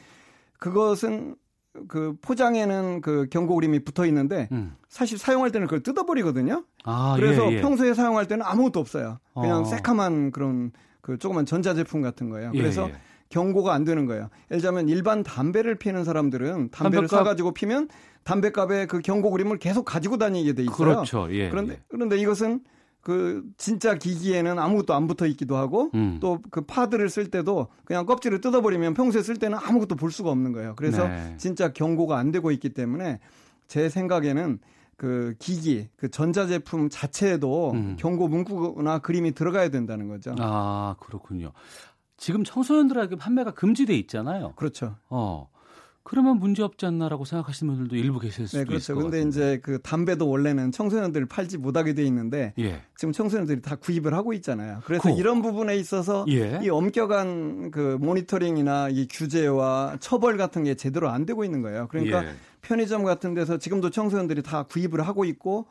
[0.58, 1.36] 그것은
[1.88, 4.74] 그 포장에는 그 경고 그림이 붙어 있는데 음.
[4.90, 6.66] 사실 사용할 때는 그걸 뜯어버리거든요.
[6.86, 7.62] 아, 그래서 예, 예.
[7.62, 9.20] 평소에 사용할 때는 아무것도 없어요.
[9.36, 9.64] 그냥 어.
[9.64, 10.72] 새카만 그런
[11.02, 12.52] 그 조그만 전자제품 같은 거예요.
[12.56, 12.96] 예, 그래서 예,
[13.30, 14.30] 경고가 안 되는 거예요.
[14.50, 17.10] 예를 들자면 일반 담배를 피는 사람들은 담배를 담배값...
[17.10, 17.90] 사가지고 피면
[18.24, 20.76] 담배값에 그 경고 그림을 계속 가지고 다니게 돼 있어요.
[20.76, 21.28] 그렇죠.
[21.30, 22.62] 예, 그런데 그런데 이것은
[23.02, 26.20] 그 진짜 기기에는 아무것도 안 붙어 있기도 하고 음.
[26.22, 30.76] 또그 파드를 쓸 때도 그냥 껍질을 뜯어버리면 평소에 쓸 때는 아무것도 볼 수가 없는 거예요.
[30.76, 31.36] 그래서 네.
[31.38, 33.20] 진짜 경고가 안 되고 있기 때문에
[33.68, 34.60] 제 생각에는
[34.98, 37.98] 그 기기, 그 전자제품 자체에도 음.
[38.00, 40.36] 경고 문구나 그림이 들어가야 된다는 거죠.
[40.38, 41.54] 아, 그렇군요.
[42.18, 44.54] 지금 청소년들에게 판매가 금지돼 있잖아요.
[44.56, 44.98] 그렇죠.
[45.10, 45.50] 어.
[46.04, 48.94] 그러면 문제 없지 않나라고 생각하시는 분들도 일부 계실 수도 네, 그렇죠.
[48.94, 52.82] 있을 것 근데 이제 그 담배도 원래는 청소년들이 팔지 못하게 돼 있는데 예.
[52.96, 54.80] 지금 청소년들이 다 구입을 하고 있잖아요.
[54.86, 56.60] 그래서 그, 이런 부분에 있어서 예.
[56.64, 61.88] 이 엄격한 그 모니터링이나 이 규제와 처벌 같은 게 제대로 안 되고 있는 거예요.
[61.88, 62.34] 그러니까 예.
[62.62, 65.68] 편의점 같은 데서 지금도 청소년들이 다 구입을 하고 있고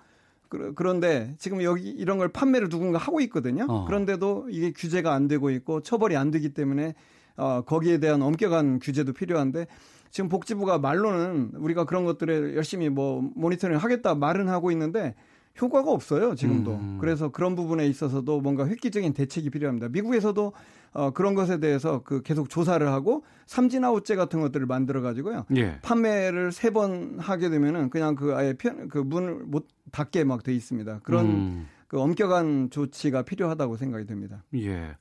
[0.75, 3.67] 그런데 지금 여기 이런 걸 판매를 누군가 하고 있거든요.
[3.69, 3.85] 어.
[3.85, 6.95] 그런데도 이게 규제가 안 되고 있고 처벌이 안 되기 때문에
[7.37, 9.67] 어, 거기에 대한 엄격한 규제도 필요한데
[10.11, 15.15] 지금 복지부가 말로는 우리가 그런 것들을 열심히 뭐 모니터링 하겠다 말은 하고 있는데
[15.61, 16.73] 효과가 없어요 지금도.
[16.73, 16.99] 음.
[17.01, 19.89] 그래서 그런 부분에 있어서도 뭔가 획기적인 대책이 필요합니다.
[19.89, 20.53] 미국에서도
[20.93, 25.45] 어, 그런 것에 대해서 그 계속 조사를 하고 삼진 아웃제 같은 것들을 만들어 가지고요.
[25.57, 25.79] 예.
[25.83, 30.53] 판매를 세 번 하게 되면은 그냥 그 아예 편, 그 문을 못 닫게 막 돼
[30.55, 31.01] 있습니다.
[31.03, 31.67] 그런 음.
[31.89, 34.45] 그 엄격한 조치가 필요하다고 생각이 됩니다.
[34.55, 34.97] 예.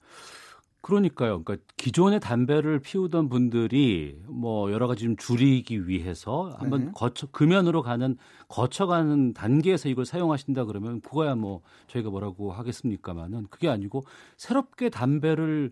[0.82, 1.44] 그러니까요.
[1.44, 6.92] 그러니까 기존의 담배를 피우던 분들이 뭐 여러 가지 좀 줄이기 위해서 한번 네.
[6.96, 14.04] 거쳐 금연으로 가는 거쳐가는 단계에서 이걸 사용하신다 그러면 그거야 뭐 저희가 뭐라고 하겠습니까마는 그게 아니고
[14.38, 15.72] 새롭게 담배를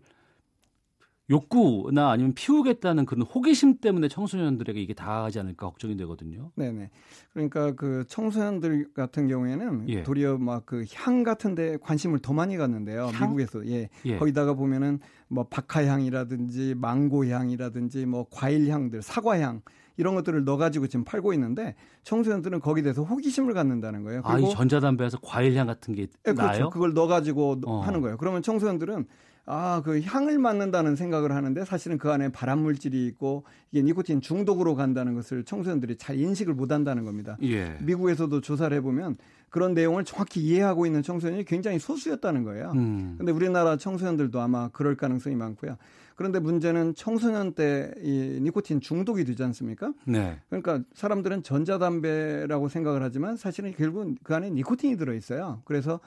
[1.30, 6.52] 욕구나 아니면 피우겠다는 그런 호기심 때문에 청소년들에게 이게 닿아가지 않을까 걱정이 되거든요.
[6.56, 6.90] 네네.
[7.34, 10.04] 그러니까 그 청소년들 같은 경우에는 예.
[10.04, 13.08] 도리어 막 그 향 같은데 관심을 더 많이 갖는데요.
[13.08, 13.30] 향?
[13.36, 13.90] 미국에서 예.
[14.06, 14.18] 예.
[14.18, 19.62] 거기다가 보면은 뭐 박하향이라든지 망고향이라든지 뭐 과일향들, 사과향
[19.98, 24.22] 이런 것들을 넣어가지고 지금 팔고 있는데 청소년들은 거기에 대해서 호기심을 갖는다는 거예요.
[24.22, 26.48] 그리고 아, 이 전자담배에서 과일향 같은 게 네, 나요?
[26.52, 26.70] 그렇죠.
[26.70, 27.80] 그걸 넣어가지고 어.
[27.82, 28.16] 하는 거예요.
[28.18, 29.06] 그러면 청소년들은
[29.50, 34.76] 아, 그 향을 맡는다는 생각을 하는데 사실은 그 안에 발암 물질이 있고 이게 니코틴 중독으로
[34.76, 37.38] 간다는 것을 청소년들이 잘 인식을 못 한다는 겁니다.
[37.44, 37.78] 예.
[37.82, 39.16] 미국에서도 조사를 해보면
[39.50, 42.74] 그런 내용을 정확히 이해하고 있는 청소년이 굉장히 소수였다는 거예요.
[42.76, 43.16] 음.
[43.18, 45.78] 근데 우리나라 청소년들도 아마 그럴 가능성이 많고요.
[46.16, 49.94] 그런데 문제는 청소년 때 이 니코틴 중독이 되지 않습니까?
[50.06, 50.40] 네.
[50.50, 55.62] 그러니까 사람들은 전자담배라고 생각을 하지만 사실은 결국은 그 안에 니코틴이 들어 있어요.
[55.64, 56.00] 그래서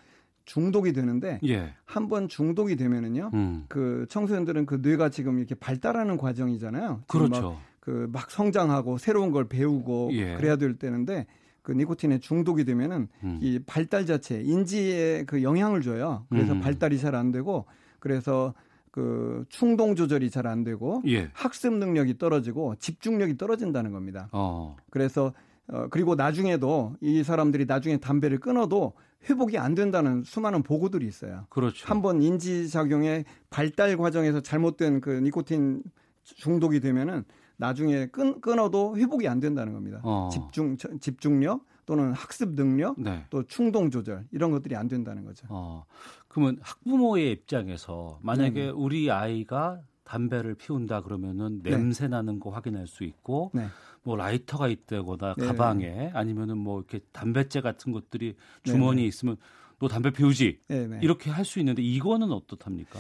[0.50, 1.72] 중독이 되는데 예.
[1.84, 3.30] 한번 중독이 되면은요.
[3.34, 3.64] 음.
[3.68, 7.02] 그 청소년들은 그 뇌가 지금 이렇게 발달하는 과정이잖아요.
[7.06, 7.56] 그렇죠.
[7.78, 10.34] 그막 그 성장하고 새로운 걸 배우고 예.
[10.34, 11.26] 그래야 될 때인데
[11.62, 13.38] 그 니코틴에 중독이 되면은 음.
[13.40, 16.26] 이 발달 자체 인지에 그 영향을 줘요.
[16.30, 16.60] 그래서 음.
[16.60, 17.66] 발달이 잘 안 되고
[18.00, 18.52] 그래서
[18.90, 21.30] 그 충동 조절이 잘 안 되고 예.
[21.32, 24.28] 학습 능력이 떨어지고 집중력이 떨어진다는 겁니다.
[24.32, 24.76] 어.
[24.90, 25.32] 그래서
[25.72, 28.94] 어 그리고 나중에도 이 사람들이 나중에 담배를 끊어도
[29.28, 31.46] 회복이 안 된다는 수많은 보고들이 있어요.
[31.50, 31.86] 그렇죠.
[31.86, 35.82] 한번 인지 작용의 발달 과정에서 잘못된 그 니코틴
[36.22, 37.24] 중독이 되면은
[37.56, 40.00] 나중에 끊, 끊어도 회복이 안 된다는 겁니다.
[40.02, 40.30] 어.
[40.32, 43.24] 집중 집중력 또는 학습 능력 네.
[43.30, 45.46] 또 충동 조절 이런 것들이 안 된다는 거죠.
[45.50, 45.84] 어.
[46.28, 48.68] 그러면 학부모의 입장에서 만약에 네.
[48.70, 51.70] 우리 아이가 담배를 피운다 그러면은 네.
[51.70, 53.66] 냄새 나는 거 확인할 수 있고 네.
[54.02, 55.46] 뭐 라이터가 있다거나 네.
[55.46, 59.08] 가방에 아니면은 뭐 이렇게 담배째 같은 것들이 주머니에 네.
[59.08, 59.36] 있으면
[59.78, 60.58] 너 담배 피우지.
[61.00, 62.98] 이렇게 할 수 있는데 이거는 어떻답니까?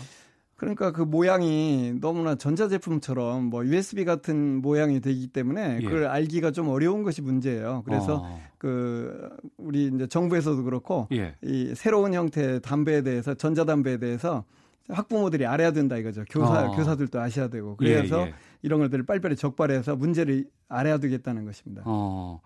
[0.54, 5.84] 그러니까 그 모양이 너무나 전자제품처럼 뭐 USB 같은 모양이 되기 때문에 예.
[5.84, 7.82] 그걸 알기가 좀 어려운 것이 문제예요.
[7.86, 8.40] 그래서 어.
[8.58, 11.34] 그 우리 이제 정부에서도 그렇고 예.
[11.42, 14.44] 이 새로운 형태의 담배에 대해서 전자담배에 대해서
[14.92, 16.24] 학부모들이 알아야 된다 이거죠.
[16.30, 16.76] 교사 어.
[16.76, 18.34] 교사들도 아셔야 되고 그래서 예, 예.
[18.62, 21.82] 이런 것들을 빨리빨리 적발해서 문제를 알아야 되겠다는 것입니다.
[21.86, 22.40] 어.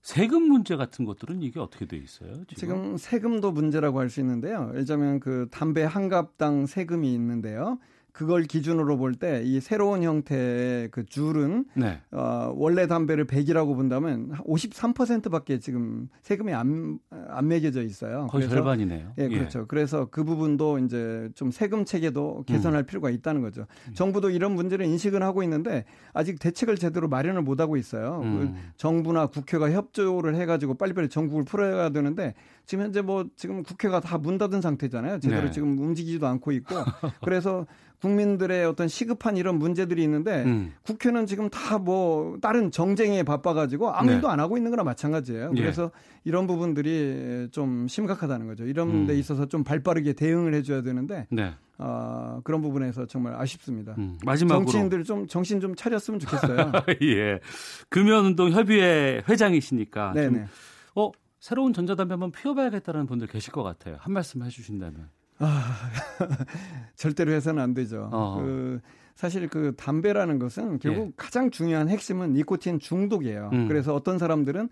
[0.00, 2.32] 세금 문제 같은 것들은 이게 어떻게 돼 있어요?
[2.46, 4.70] 지금, 지금 세금도 문제라고 할 수 있는데요.
[4.72, 7.78] 예를 들면 그 담배 한 갑당 세금이 있는데요.
[8.12, 12.00] 그걸 기준으로 볼 때 이 새로운 형태의 그 줄은 네.
[12.10, 18.26] 어, 원래 담배를 100이라고 본다면 53%밖에 지금 세금이 안, 안 매겨져 있어요.
[18.28, 19.12] 거의 그래서, 절반이네요.
[19.18, 19.60] 예, 그렇죠.
[19.60, 19.64] 예.
[19.68, 22.86] 그래서 그 부분도 이제 좀 세금 체계도 개선할 음.
[22.86, 23.66] 필요가 있다는 거죠.
[23.88, 23.94] 음.
[23.94, 28.20] 정부도 이런 문제를 인식은 하고 있는데 아직 대책을 제대로 마련을 못 하고 있어요.
[28.24, 28.38] 음.
[28.54, 32.34] 그 정부나 국회가 협조를 해가지고 빨리빨리 전국을 풀어야 되는데
[32.66, 35.20] 지금 현재 뭐 지금 국회가 다 문 닫은 상태잖아요.
[35.20, 35.50] 제대로 네.
[35.52, 36.74] 지금 움직이지도 않고 있고
[37.22, 37.66] 그래서
[38.00, 40.72] 국민들의 어떤 시급한 이런 문제들이 있는데 음.
[40.82, 44.16] 국회는 지금 다 뭐 다른 정쟁에 바빠가지고 아무 네.
[44.16, 45.52] 일도 안 하고 있는 거나 마찬가지예요.
[45.54, 45.60] 예.
[45.60, 45.90] 그래서
[46.24, 48.64] 이런 부분들이 좀 심각하다는 거죠.
[48.64, 49.06] 이런 음.
[49.06, 51.54] 데 있어서 좀 발빠르게 대응을 해줘야 되는데 네.
[51.78, 53.94] 어, 그런 부분에서 정말 아쉽습니다.
[53.98, 56.72] 음, 마지막으로 정치인들 좀 정신 좀 차렸으면 좋겠어요.
[57.02, 57.38] 예,
[57.88, 60.38] 금연운동 협의회 회장이시니까 네네.
[60.38, 60.46] 좀,
[60.96, 63.96] 어 새로운 전자담배 한번 피워봐야겠다는 분들 계실 것 같아요.
[64.00, 65.08] 한 말씀 해주신다면.
[65.38, 65.76] 아,
[66.96, 68.08] 절대로 해서는 안 되죠.
[68.12, 68.40] 어.
[68.40, 68.80] 그
[69.14, 71.12] 사실 그 담배라는 것은 결국 예.
[71.16, 73.50] 가장 중요한 핵심은 니코틴 중독이에요.
[73.52, 73.68] 음.
[73.68, 74.68] 그래서 어떤 사람들은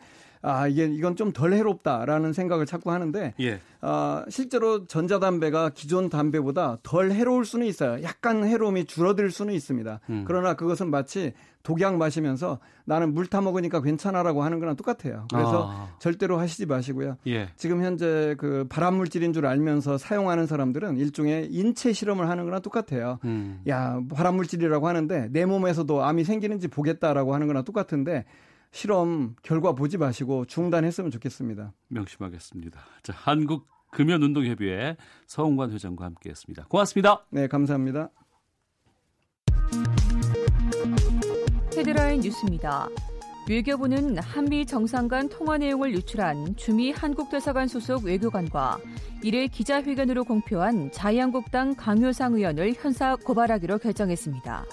[0.46, 3.60] 아 이게 이건 좀 덜 해롭다라는 생각을 자꾸 하는데 예.
[3.80, 8.02] 아 실제로 전자담배가 기존 담배보다 덜 해로울 수는 있어요.
[8.04, 10.00] 약간 해로움이 줄어들 수는 있습니다.
[10.08, 10.24] 음.
[10.26, 11.32] 그러나 그것은 마치
[11.64, 15.26] 독약 마시면서 나는 물 타 먹으니까 괜찮아라고 하는 거랑 똑같아요.
[15.32, 15.88] 그래서 아.
[15.98, 17.16] 절대로 하시지 마시고요.
[17.26, 17.48] 예.
[17.56, 23.18] 지금 현재 그 발암 물질인 줄 알면서 사용하는 사람들은 일종의 인체 실험을 하는 거랑 똑같아요.
[23.24, 23.62] 음.
[23.68, 28.24] 야 발암 물질이라고 하는데 내 몸에서도 암이 생기는지 보겠다라고 하는 거랑 똑같은데
[28.70, 31.72] 실험 결과 보지 마시고 중단했으면 좋겠습니다.
[31.88, 32.80] 명심하겠습니다.
[33.02, 36.66] 자, 한국 금연운동협의회 서홍관 회장과 함께했습니다.
[36.68, 37.24] 고맙습니다.
[37.30, 38.10] 네, 감사합니다.
[41.76, 42.88] 헤드라인 뉴스입니다.
[43.48, 48.78] 외교부는 한미 정상 간 통화 내용을 유출한 주미 한국대사관 소속 외교관과
[49.22, 54.64] 이를 기자회견으로 공표한 자유한국당 강효상 의원을 현사 고발하기로 결정했습니다.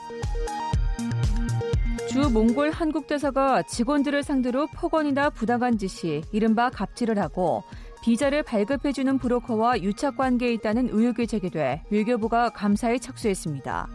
[2.14, 7.64] 주 몽골 한국대사가 직원들을 상대로 폭언이나 부당한 짓이 이른바 갑질을 하고
[8.04, 13.90] 비자를 발급해주는 브로커와 유착 관계에 있다는 의혹이 제기돼 외교부가 감사에 착수했습니다.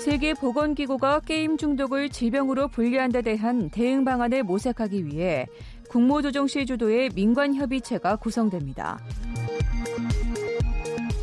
[0.00, 5.46] 세계보건기구가 게임 중독을 질병으로 분류한 데 대한 대응 방안을 모색하기 위해
[5.88, 8.98] 국무조정실 주도의 민관협의체가 구성됩니다.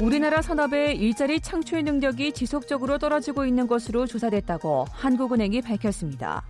[0.01, 6.45] 우리나라 산업의 일자리 창출 능력이 지속적으로 떨어지고 있는 것으로 조사됐다고 한국은행이 밝혔습니다.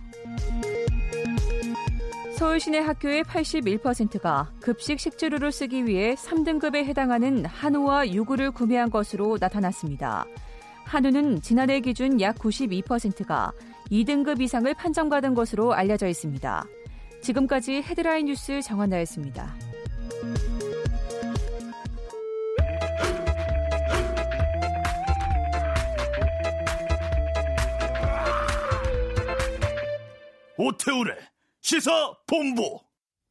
[2.36, 10.24] 서울 시내 학교의 81%가 급식 식재료를 쓰기 위해 3등급에 해당하는 한우와 유구를 구매한 것으로 나타났습니다.
[10.84, 13.52] 한우는 지난해 기준 약 92%가
[13.90, 16.64] 2등급 이상을 판정받은 것으로 알려져 있습니다.
[17.20, 19.54] 지금까지 헤드라인 뉴스 정한나였습니다.
[30.62, 31.16] 오태우래
[31.62, 31.90] 시사
[32.26, 32.80] 본부.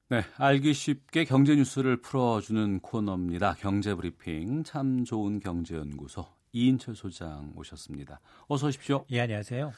[0.10, 3.54] 네, 알기 쉽게 경제 뉴스를 풀어주는 코너입니다.
[3.60, 8.20] 경제 브리핑 참 좋은 경제연구소 이인철 소장 오셨습니다.
[8.48, 9.06] 어서 오십시오.
[9.12, 9.72] 예, 안녕하세요.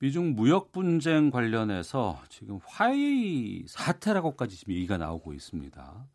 [0.00, 6.06] 미중 무역 분쟁 관련해서 지금 화웨이 사태라고까지 지금 얘기가 나오고 있습니다.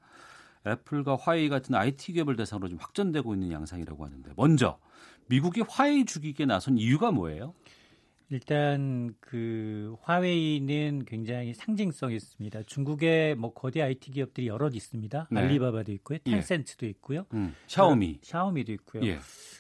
[0.68, 4.78] 애플과 화웨이 같은 IT 기업을 대상으로 좀 확전되고 있는 양상이라고 하는데 먼저
[5.26, 7.56] 미국이 화웨이 죽이기에 나선 이유가 뭐예요?
[8.30, 12.64] 일단 그 화웨이는 굉장히 상징성이 있습니다.
[12.64, 15.28] 중국의 뭐 거대 IT 기업들이 여럿 있습니다.
[15.32, 15.40] 네.
[15.40, 16.32] 알리바바도 있고요, 예.
[16.32, 16.90] 텐센트도 예.
[16.90, 19.06] 있고요, 음, 샤오미, 샤오미도 있고요.
[19.06, 19.20] 예.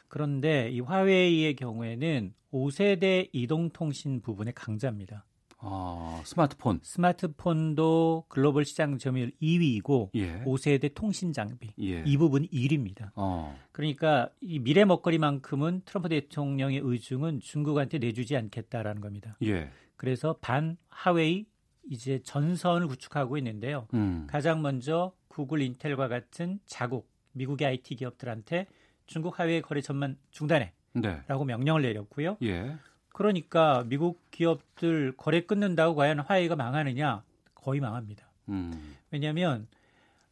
[0.09, 5.25] 그런데 이 화웨이의 경우에는 5세대 이동통신 부분의 강자입니다.
[5.59, 6.79] 아, 스마트폰.
[6.83, 10.43] 스마트폰도 글로벌 시장 점유율 2위이고 예.
[10.43, 12.03] 5세대 통신 장비 예.
[12.05, 13.11] 이 부분이 1위입니다.
[13.15, 13.57] 어.
[13.71, 19.37] 그러니까 이 미래 먹거리만큼은 트럼프 대통령의 의중은 중국한테 내주지 않겠다라는 겁니다.
[19.43, 19.69] 예.
[19.95, 21.45] 그래서 반 하웨이
[21.89, 23.87] 이제 전선을 구축하고 있는데요.
[23.93, 24.27] 음.
[24.29, 28.67] 가장 먼저 구글, 인텔과 같은 자국 미국의 IT 기업들한테
[29.05, 30.73] 중국 하웨이 거래 전만 중단해.
[30.93, 31.21] 네.
[31.27, 32.37] 라고 명령을 내렸고요.
[32.43, 32.75] 예.
[33.17, 37.23] 그러니까 미국 기업들 거래 끊는다고 과연 화웨이가 망하느냐?
[37.55, 38.29] 거의 망합니다.
[38.49, 38.95] 음.
[39.09, 39.67] 왜냐하면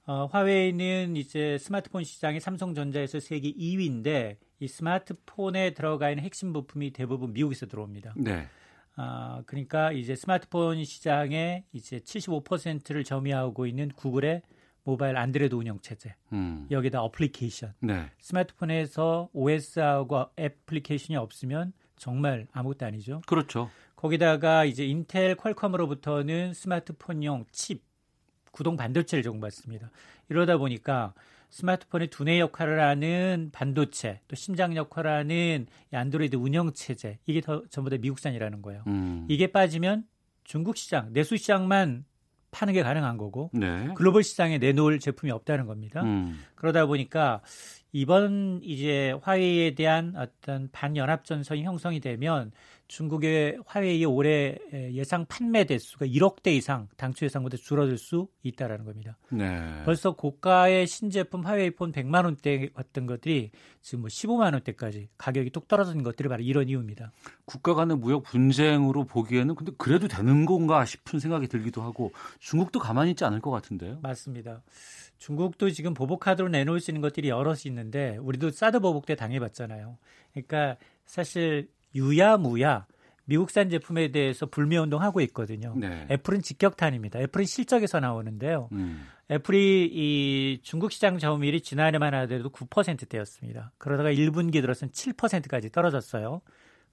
[0.06, 7.34] 어, 화웨이는 이제 스마트폰 시장이 삼성전자에서 세계 2위인데 이 스마트폰에 들어가 있는 핵심 부품이 대부분
[7.34, 8.14] 미국에서 들어옵니다.
[8.18, 8.48] 네.
[8.96, 14.44] 아, 그러니까 이제 스마트폰 시장에 이제 75%를 점유하고 있는 구글의
[14.84, 16.68] 모바일 안드로이드 운영 체제 음.
[16.70, 18.12] 여기다 어플리케이션 네.
[18.20, 23.22] 스마트폰에서 OS하고 애플리케이션이 없으면 정말 아무것도 아니죠.
[23.26, 23.70] 그렇죠.
[23.96, 27.82] 거기다가 이제 인텔 퀄컴으로부터는 스마트폰용 칩,
[28.52, 29.90] 구동 반도체를 제공받습니다.
[30.30, 31.14] 이러다 보니까
[31.50, 37.90] 스마트폰의 두뇌 역할을 하는 반도체, 또 심장 역할을 하는 안드로이드 운영 체제 이게 더 전부
[37.90, 38.84] 다 미국산이라는 거예요.
[38.88, 39.26] 음.
[39.30, 40.06] 이게 빠지면
[40.44, 42.06] 중국 시장, 내수 시장만
[42.56, 43.90] 파는 게 가능한 거고 네.
[43.96, 46.02] 글로벌 시장에 내놓을 제품이 없다는 겁니다.
[46.04, 46.40] 음.
[46.56, 47.42] 그러다 보니까
[47.92, 52.54] 이번 이제 화웨이에 대한 어떤 반연합 전선이 형성이 되면
[52.88, 54.58] 중국의 화웨이 올해
[54.92, 59.18] 예상 판매 대수가 1억 대 이상 당초 예상보다 줄어들 수 있다라는 겁니다.
[59.30, 59.82] 네.
[59.86, 65.68] 벌써 고가의 신제품 화웨이 폰 100만 원대 같은 것들이 지금 뭐 15만 원대까지 가격이 뚝
[65.68, 67.12] 떨어진 것들이 바로 이런 이유입니다.
[67.46, 73.12] 국가 간의 무역 분쟁으로 보기에는 근데 그래도 되는 건가 싶은 생각이 들기도 하고 중국도 가만히
[73.12, 74.00] 있지 않을 것 같은데요.
[74.04, 74.62] 맞습니다.
[75.18, 79.98] 중국도 지금 보복 카드로 내놓을 수 있는 것들이 여럿이 있는데 우리도 사드 보복 때 당해봤잖아요.
[80.34, 82.86] 그러니까 사실 유야무야
[83.26, 85.74] 미국산 제품에 대해서 불매 운동하고 있거든요.
[85.76, 86.06] 네.
[86.12, 87.20] 애플은 직격탄입니다.
[87.22, 88.70] 애플은 실적에서 나오는데요.
[88.74, 89.08] 음.
[89.32, 93.72] 애플이 이 중국 시장 점유율이 지난해만 하더라도 9%대였습니다.
[93.80, 96.42] 그러다가 1분기 들어서는 7%까지 떨어졌어요.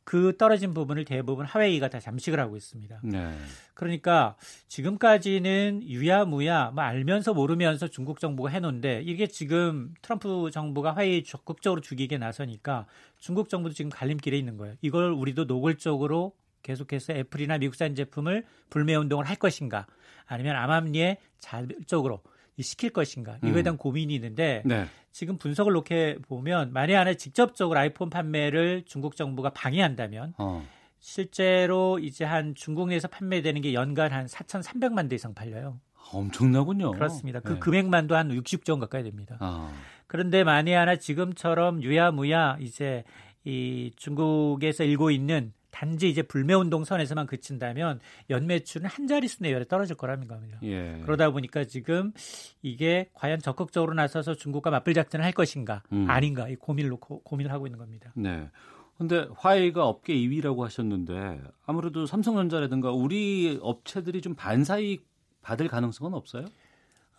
[0.05, 3.01] 그 떨어진 부분을 대부분 하웨이가 다 잠식을 하고 있습니다.
[3.05, 3.35] 네.
[3.75, 4.37] 그러니까
[4.69, 12.19] 지금까지는 유야무야 뭐 알면서 모르면서 중국 정부가 해놓은데 이게 지금 트럼프 정부가 하웨이 적극적으로 죽이게
[12.19, 12.87] 나서니까
[13.22, 14.74] 중국 정부도 지금 갈림길에 있는 거예요.
[14.82, 16.32] 이걸 우리도 노골적으로
[16.64, 19.87] 계속해서 애플이나 미국산 제품을 불매 운동을 할 것인가
[20.26, 22.20] 아니면 암암리에 자율적으로
[22.61, 23.62] 시킬 것인가 이거에 음.
[23.62, 23.76] 대한 음.
[23.76, 24.87] 고민이 있는데 네.
[25.12, 30.66] 지금 분석을 놓게 보면 만약 안에 직접적으로 아이폰 판매를 중국 정부가 방해한다면 어.
[30.98, 35.78] 실제로 이제 한 중국 내에서 판매되는 게 연간 한 4,300만 대 이상 팔려요.
[36.12, 36.90] 엄청나군요.
[36.90, 37.38] 그렇습니다.
[37.38, 37.58] 그 네.
[37.61, 39.37] 금액만도 한 60조 원 가까이 됩니다.
[39.40, 39.72] 어.
[40.12, 43.03] 그런데 만약 하나 지금처럼 유야무야 이제
[43.44, 47.98] 이 중국에서 일고 있는 단지 이제 불매운동 선에서만 그친다면
[48.29, 50.59] 연매출은 한 자릿수 내외로 떨어질 거라는 겁니다.
[50.64, 51.01] 예.
[51.07, 52.12] 그러다 보니까 지금
[52.61, 56.05] 이게 과연 적극적으로 나서서 중국과 맞불 작전을 할 것인가 음.
[56.11, 58.12] 아닌가 이 고민을 놓고 고민을 하고 있는 겁니다.
[58.14, 58.51] 네.
[58.98, 65.07] 근데 화웨이가 업계 2위라고 하셨는데 아무래도 삼성전자라든가 우리 업체들이 좀 반사이익
[65.40, 66.44] 받을 가능성은 없어요?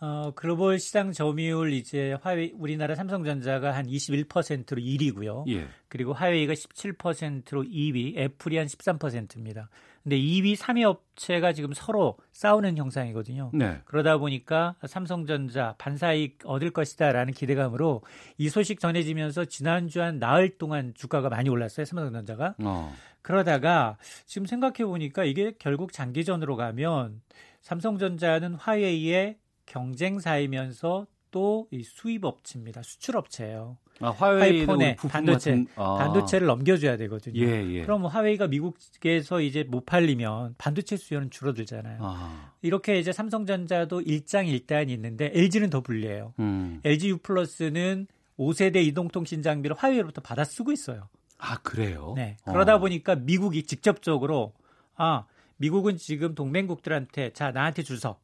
[0.00, 5.48] 어, 글로벌 시장 점유율 이제 화웨이 우리나라 삼성전자가 한 21%로 1위고요.
[5.48, 5.68] 예.
[5.88, 9.68] 그리고 화웨이가 17%로 2위, 애플이 한 13%입니다.
[10.02, 13.50] 근데 2위, 3위 업체가 지금 서로 싸우는 형상이거든요.
[13.54, 13.80] 네.
[13.86, 18.02] 그러다 보니까 삼성전자 반사이익 얻을 것이다라는 기대감으로
[18.36, 21.86] 이 소식 전해지면서 지난주 한 나흘 동안 주가가 많이 올랐어요.
[21.86, 22.56] 삼성전자가.
[22.62, 22.94] 어.
[23.22, 27.22] 그러다가 지금 생각해 보니까 이게 결국 장기전으로 가면
[27.62, 32.82] 삼성전자는 화웨이의 경쟁사이면서 또 이 수입 업체입니다.
[32.84, 33.76] 수출 업체예요.
[34.00, 35.94] 아, 화웨이폰에 반도체 같은, 아.
[35.96, 37.40] 반도체를 넘겨줘야 되거든요.
[37.40, 37.82] 예, 예.
[37.82, 41.98] 그럼 화웨이가 미국에서 이제 못 팔리면 반도체 수요는 줄어들잖아요.
[42.00, 42.52] 아.
[42.62, 46.34] 이렇게 이제 삼성전자도 일장일단이 있는데 LG는 더 불리해요.
[46.38, 46.80] 음.
[46.84, 48.06] LG U 플러스는
[48.38, 51.08] 5세대 이동통신 장비를 화웨이로부터 받아 쓰고 있어요.
[51.38, 52.14] 아 그래요?
[52.16, 52.36] 네.
[52.44, 52.78] 그러다 어.
[52.78, 54.52] 보니까 미국이 직접적으로
[54.94, 55.24] 아
[55.56, 58.18] 미국은 지금 동맹국들한테 자 나한테 주서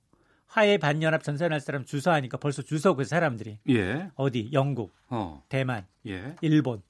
[0.50, 4.10] 화해 반연합 전선할 사람 주소하니까 벌써 주소 그 사람들이 예.
[4.16, 5.44] 어디 영국, 어.
[5.48, 6.34] 대만, 예.
[6.40, 6.82] 일본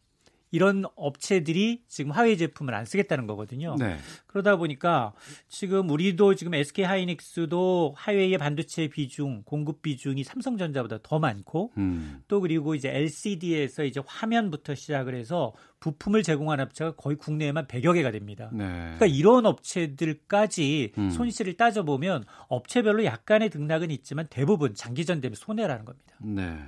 [0.50, 3.76] 이런 업체들이 지금 화웨이 제품을 안 쓰겠다는 거거든요.
[3.78, 3.96] 네.
[4.26, 5.12] 그러다 보니까
[5.48, 12.22] 지금 우리도 지금 SK 하이닉스도 화웨이의 반도체 비중, 공급 비중이 삼성전자보다 더 많고 음.
[12.28, 18.10] 또 그리고 이제 LCD에서 이제 화면부터 시작을 해서 부품을 제공하는 업체가 거의 국내에만 100여 개가
[18.10, 18.50] 됩니다.
[18.52, 18.66] 네.
[18.66, 21.10] 그러니까 이런 업체들까지 음.
[21.10, 26.16] 손실을 따져보면 업체별로 약간의 등락은 있지만 대부분 장기전 되면 손해라는 겁니다.
[26.20, 26.58] 네.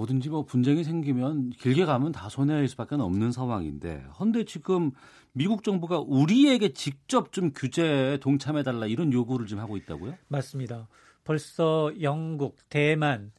[0.00, 4.92] 뭐든지 뭐 분쟁이 생기면 길게 가면 다 손해일 수밖에 없는 상황인데 헌데 지금
[5.32, 10.14] 미국 정부가 우리에게 직접 좀 규제에 동참해 달라 이런 요구를 좀 하고 있다고요?
[10.28, 10.88] 맞습니다.
[11.24, 13.30] 벌써 영국, 대만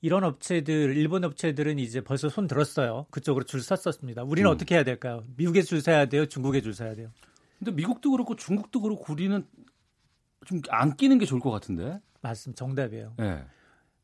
[0.00, 3.06] 이런 업체들, 일본 업체들은 이제 벌써 손 들었어요.
[3.10, 4.22] 그쪽으로 줄 섰었습니다.
[4.24, 4.54] 우리는 음.
[4.54, 5.22] 어떻게 해야 될까요?
[5.36, 6.26] 미국에 줄 서야 돼요?
[6.26, 7.10] 중국에 줄 서야 돼요?
[7.58, 9.46] 근데 미국도 그렇고 중국도 그렇고 우리는
[10.46, 12.00] 좀 안 끼는 게 좋을 것 같은데?
[12.22, 12.58] 맞습니다.
[12.58, 13.14] 정답이에요.
[13.18, 13.44] 네.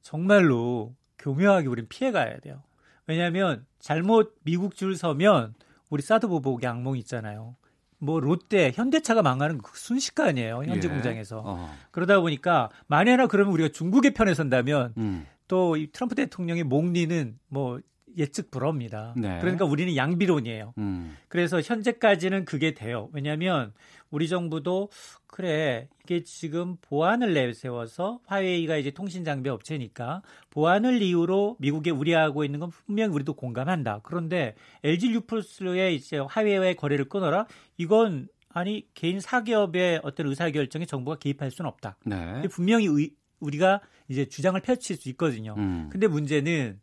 [0.03, 2.62] 정말로 교묘하게 우린 피해가야 돼요.
[3.06, 5.54] 왜냐하면 잘못 미국 줄 서면
[5.90, 7.56] 우리 사드 보복의 악몽 있잖아요.
[7.98, 10.64] 뭐 롯데, 현대차가 망하는 그 순식간이에요.
[10.64, 10.92] 현재 예.
[10.92, 11.42] 공장에서.
[11.44, 11.74] 어.
[11.92, 15.26] 그러다 보니까 만약에 그러면 우리가 중국의 편에 선다면 음.
[15.46, 17.78] 또이 트럼프 대통령의 목리는 뭐
[18.16, 19.14] 예측 불허입니다.
[19.16, 19.38] 네.
[19.40, 20.75] 그러니까 우리는 양비론이에요.
[20.79, 21.16] 음.
[21.29, 23.09] 그래서 현재까지는 그게 돼요.
[23.12, 23.72] 왜냐하면
[24.11, 24.90] 우리 정부도
[25.27, 32.61] 그래 이게 지금 보안을 내세워서 화웨이가 이제 통신 장비 업체니까 보안을 이유로 미국에 우려하고 있는
[32.61, 34.01] 건 분명히 우리도 공감한다.
[34.03, 37.46] 그런데 LG 유플스의 이제 화웨이와의 거래를 끊어라.
[37.79, 41.96] 이건 아니 개인 사기업의 어떤 의사결정에 정부가 개입할 수는 없다.
[42.05, 42.42] 네.
[42.51, 45.55] 분명히 의, 우리가 이제 주장을 펼칠 수 있거든요.
[45.57, 45.89] 음.
[45.91, 46.78] 근데 문제는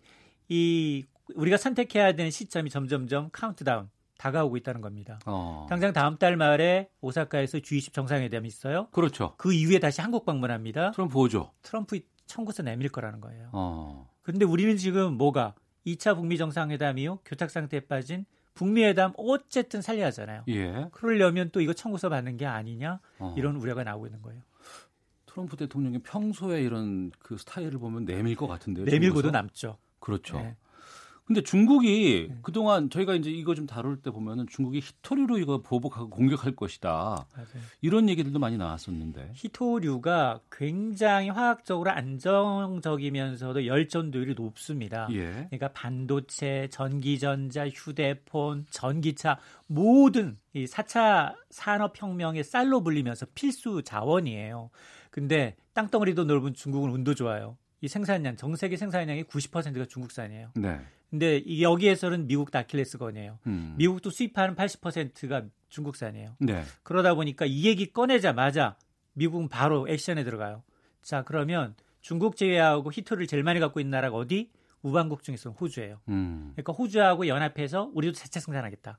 [0.49, 5.19] 이 우리가 선택해야 되는 시점이 점점점 카운트다운 다가오고 있다는 겁니다.
[5.25, 5.65] 어.
[5.69, 8.87] 당장 다음 달 말에 오사카에서 G20 정상회담이 있어요.
[8.91, 9.33] 그렇죠.
[9.37, 10.91] 그 이후에 다시 한국 방문합니다.
[10.91, 11.51] 트럼프 오죠.
[11.61, 13.49] 트럼프 청구서 내밀 거라는 거예요.
[13.53, 14.09] 어.
[14.21, 15.55] 근데 우리는 지금 뭐가
[15.87, 20.43] 2차 북미 정상회담 이후 교착 상태에 빠진 북미 회담 어쨌든 살려야 하잖아요.
[20.49, 20.89] 예.
[20.91, 23.33] 그러려면 또 이거 청구서 받는 게 아니냐 어.
[23.37, 24.41] 이런 우려가 나오고 있는 거예요.
[25.25, 28.85] 트럼프 대통령이 평소에 이런 그 스타일을 보면 내밀 것 같은데요.
[28.85, 29.77] 내밀고도 남죠.
[29.99, 30.37] 그렇죠.
[30.37, 30.57] 네.
[31.29, 32.37] 근데 중국이 네.
[32.41, 36.89] 그동안 저희가 이제 이거 좀 다룰 때 보면은 중국이 히토류로 이거 보복하고 공격할 것이다.
[37.35, 37.47] 맞아요.
[37.81, 39.33] 이런 얘기들도 많이 나왔었는데.
[39.35, 45.07] 히토류가 굉장히 화학적으로 안정적이면서도 열전도율이 높습니다.
[45.11, 45.45] 예.
[45.51, 54.71] 그러니까 반도체, 전기전자, 휴대폰, 전기차 모든 이 4차 산업혁명의 쌀로 불리면서 필수 자원이에요.
[55.11, 57.55] 근데 땅덩어리도 넓은 중국은 운도 좋아요.
[57.81, 60.53] 이 생산량, 전 세계 생산량의 90%가 중국산이에요.
[60.55, 60.79] 네.
[61.09, 63.39] 근데 여기에서는 미국 다킬레스건이에요.
[63.47, 63.75] 음.
[63.77, 66.35] 미국도 수입하는 80%가 중국산이에요.
[66.39, 66.63] 네.
[66.83, 68.75] 그러다 보니까 이 얘기 꺼내자마자
[69.13, 70.63] 미국은 바로 액션에 들어가요.
[71.01, 74.51] 자, 그러면 중국 제외하고 히토를 제일 많이 갖고 있는 나라가 어디?
[74.81, 75.99] 우방국 중에서는 호주예요.
[76.09, 76.51] 음.
[76.55, 78.97] 그러니까 호주하고 연합해서 우리도 자체 생산하겠다.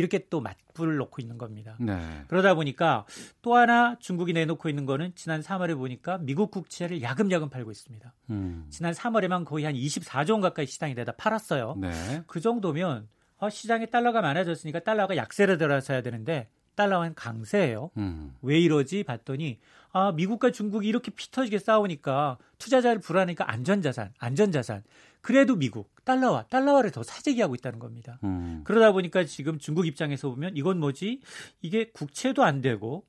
[0.00, 1.76] 이렇게 또 맞불을 놓고 있는 겁니다.
[1.78, 1.96] 네.
[2.28, 3.04] 그러다 보니까
[3.42, 8.12] 또 하나 중국이 내놓고 있는 거는 지난 3월에 보니까 미국 국채를 야금야금 팔고 있습니다.
[8.30, 8.66] 음.
[8.70, 11.76] 지난 3월에만 거의 한 24조 원 가까이 시장에 내다 팔았어요.
[11.78, 12.22] 네.
[12.26, 17.90] 그 정도면 어, 시장에 달러가 많아졌으니까 달러가 약세를 들어서야 되는데 달러는 강세예요.
[17.98, 18.34] 음.
[18.42, 19.04] 왜 이러지?
[19.04, 19.60] 봤더니
[19.92, 24.82] 아 미국과 중국이 이렇게 피터지게 싸우니까 투자자를 불안하니까 안전자산, 안전자산.
[25.20, 28.18] 그래도 미국 달러화, 달러화를 더 사재기하고 있다는 겁니다.
[28.24, 28.62] 음.
[28.64, 31.20] 그러다 보니까 지금 중국 입장에서 보면 이건 뭐지?
[31.62, 33.06] 이게 국채도 안 되고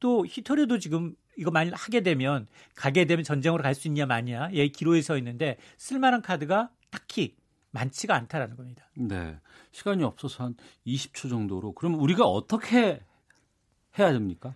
[0.00, 4.68] 또 히토리도 지금 이거 만일 하게 되면 가게 되면 전쟁으로 갈 수 있냐 마냐 예
[4.68, 7.36] 기로에 서 있는데 쓸만한 카드가 딱히
[7.72, 8.90] 많지가 않다라는 겁니다.
[8.96, 9.38] 네.
[9.70, 10.54] 시간이 없어서 한
[10.86, 13.00] 20초 정도로 그럼 우리가 어떻게
[13.98, 14.54] 해야 됩니까?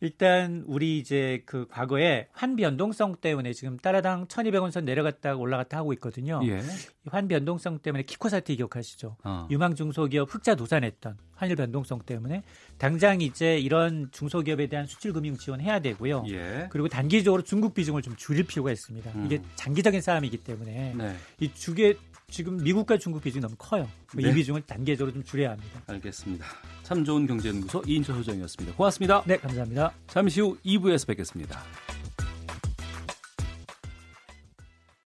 [0.00, 5.92] 일단 우리 이제 그 과거에 환 변동성 때문에 지금 따라당 1,200원 선 내려갔다가 올라갔다 하고
[5.94, 6.40] 있거든요.
[6.44, 6.62] 예.
[7.06, 9.16] 환 변동성 때문에 키코 사태 기억하시죠?
[9.24, 9.48] 어.
[9.50, 12.42] 유망 중소기업 흑자 도산했던 환율 변동성 때문에
[12.78, 16.24] 당장 이제 이런 중소기업에 대한 수출 금융 지원해야 되고요.
[16.28, 16.68] 예.
[16.70, 19.10] 그리고 단기적으로 중국 비중을 좀 줄일 필요가 있습니다.
[19.12, 19.24] 음.
[19.26, 21.16] 이게 장기적인 싸움이기 때문에 네.
[21.40, 21.96] 이 주계
[22.30, 23.88] 지금 미국과 중국 비중이 너무 커요.
[24.14, 24.28] 네.
[24.28, 25.82] 이 비중을 단계적으로 좀 줄여야 합니다.
[25.86, 26.46] 알겠습니다.
[26.82, 28.76] 참 좋은 경제연구소 이인철 소장이었습니다.
[28.76, 29.22] 고맙습니다.
[29.26, 29.92] 네, 감사합니다.
[30.06, 31.62] 잠시 후 2부에서 뵙겠습니다.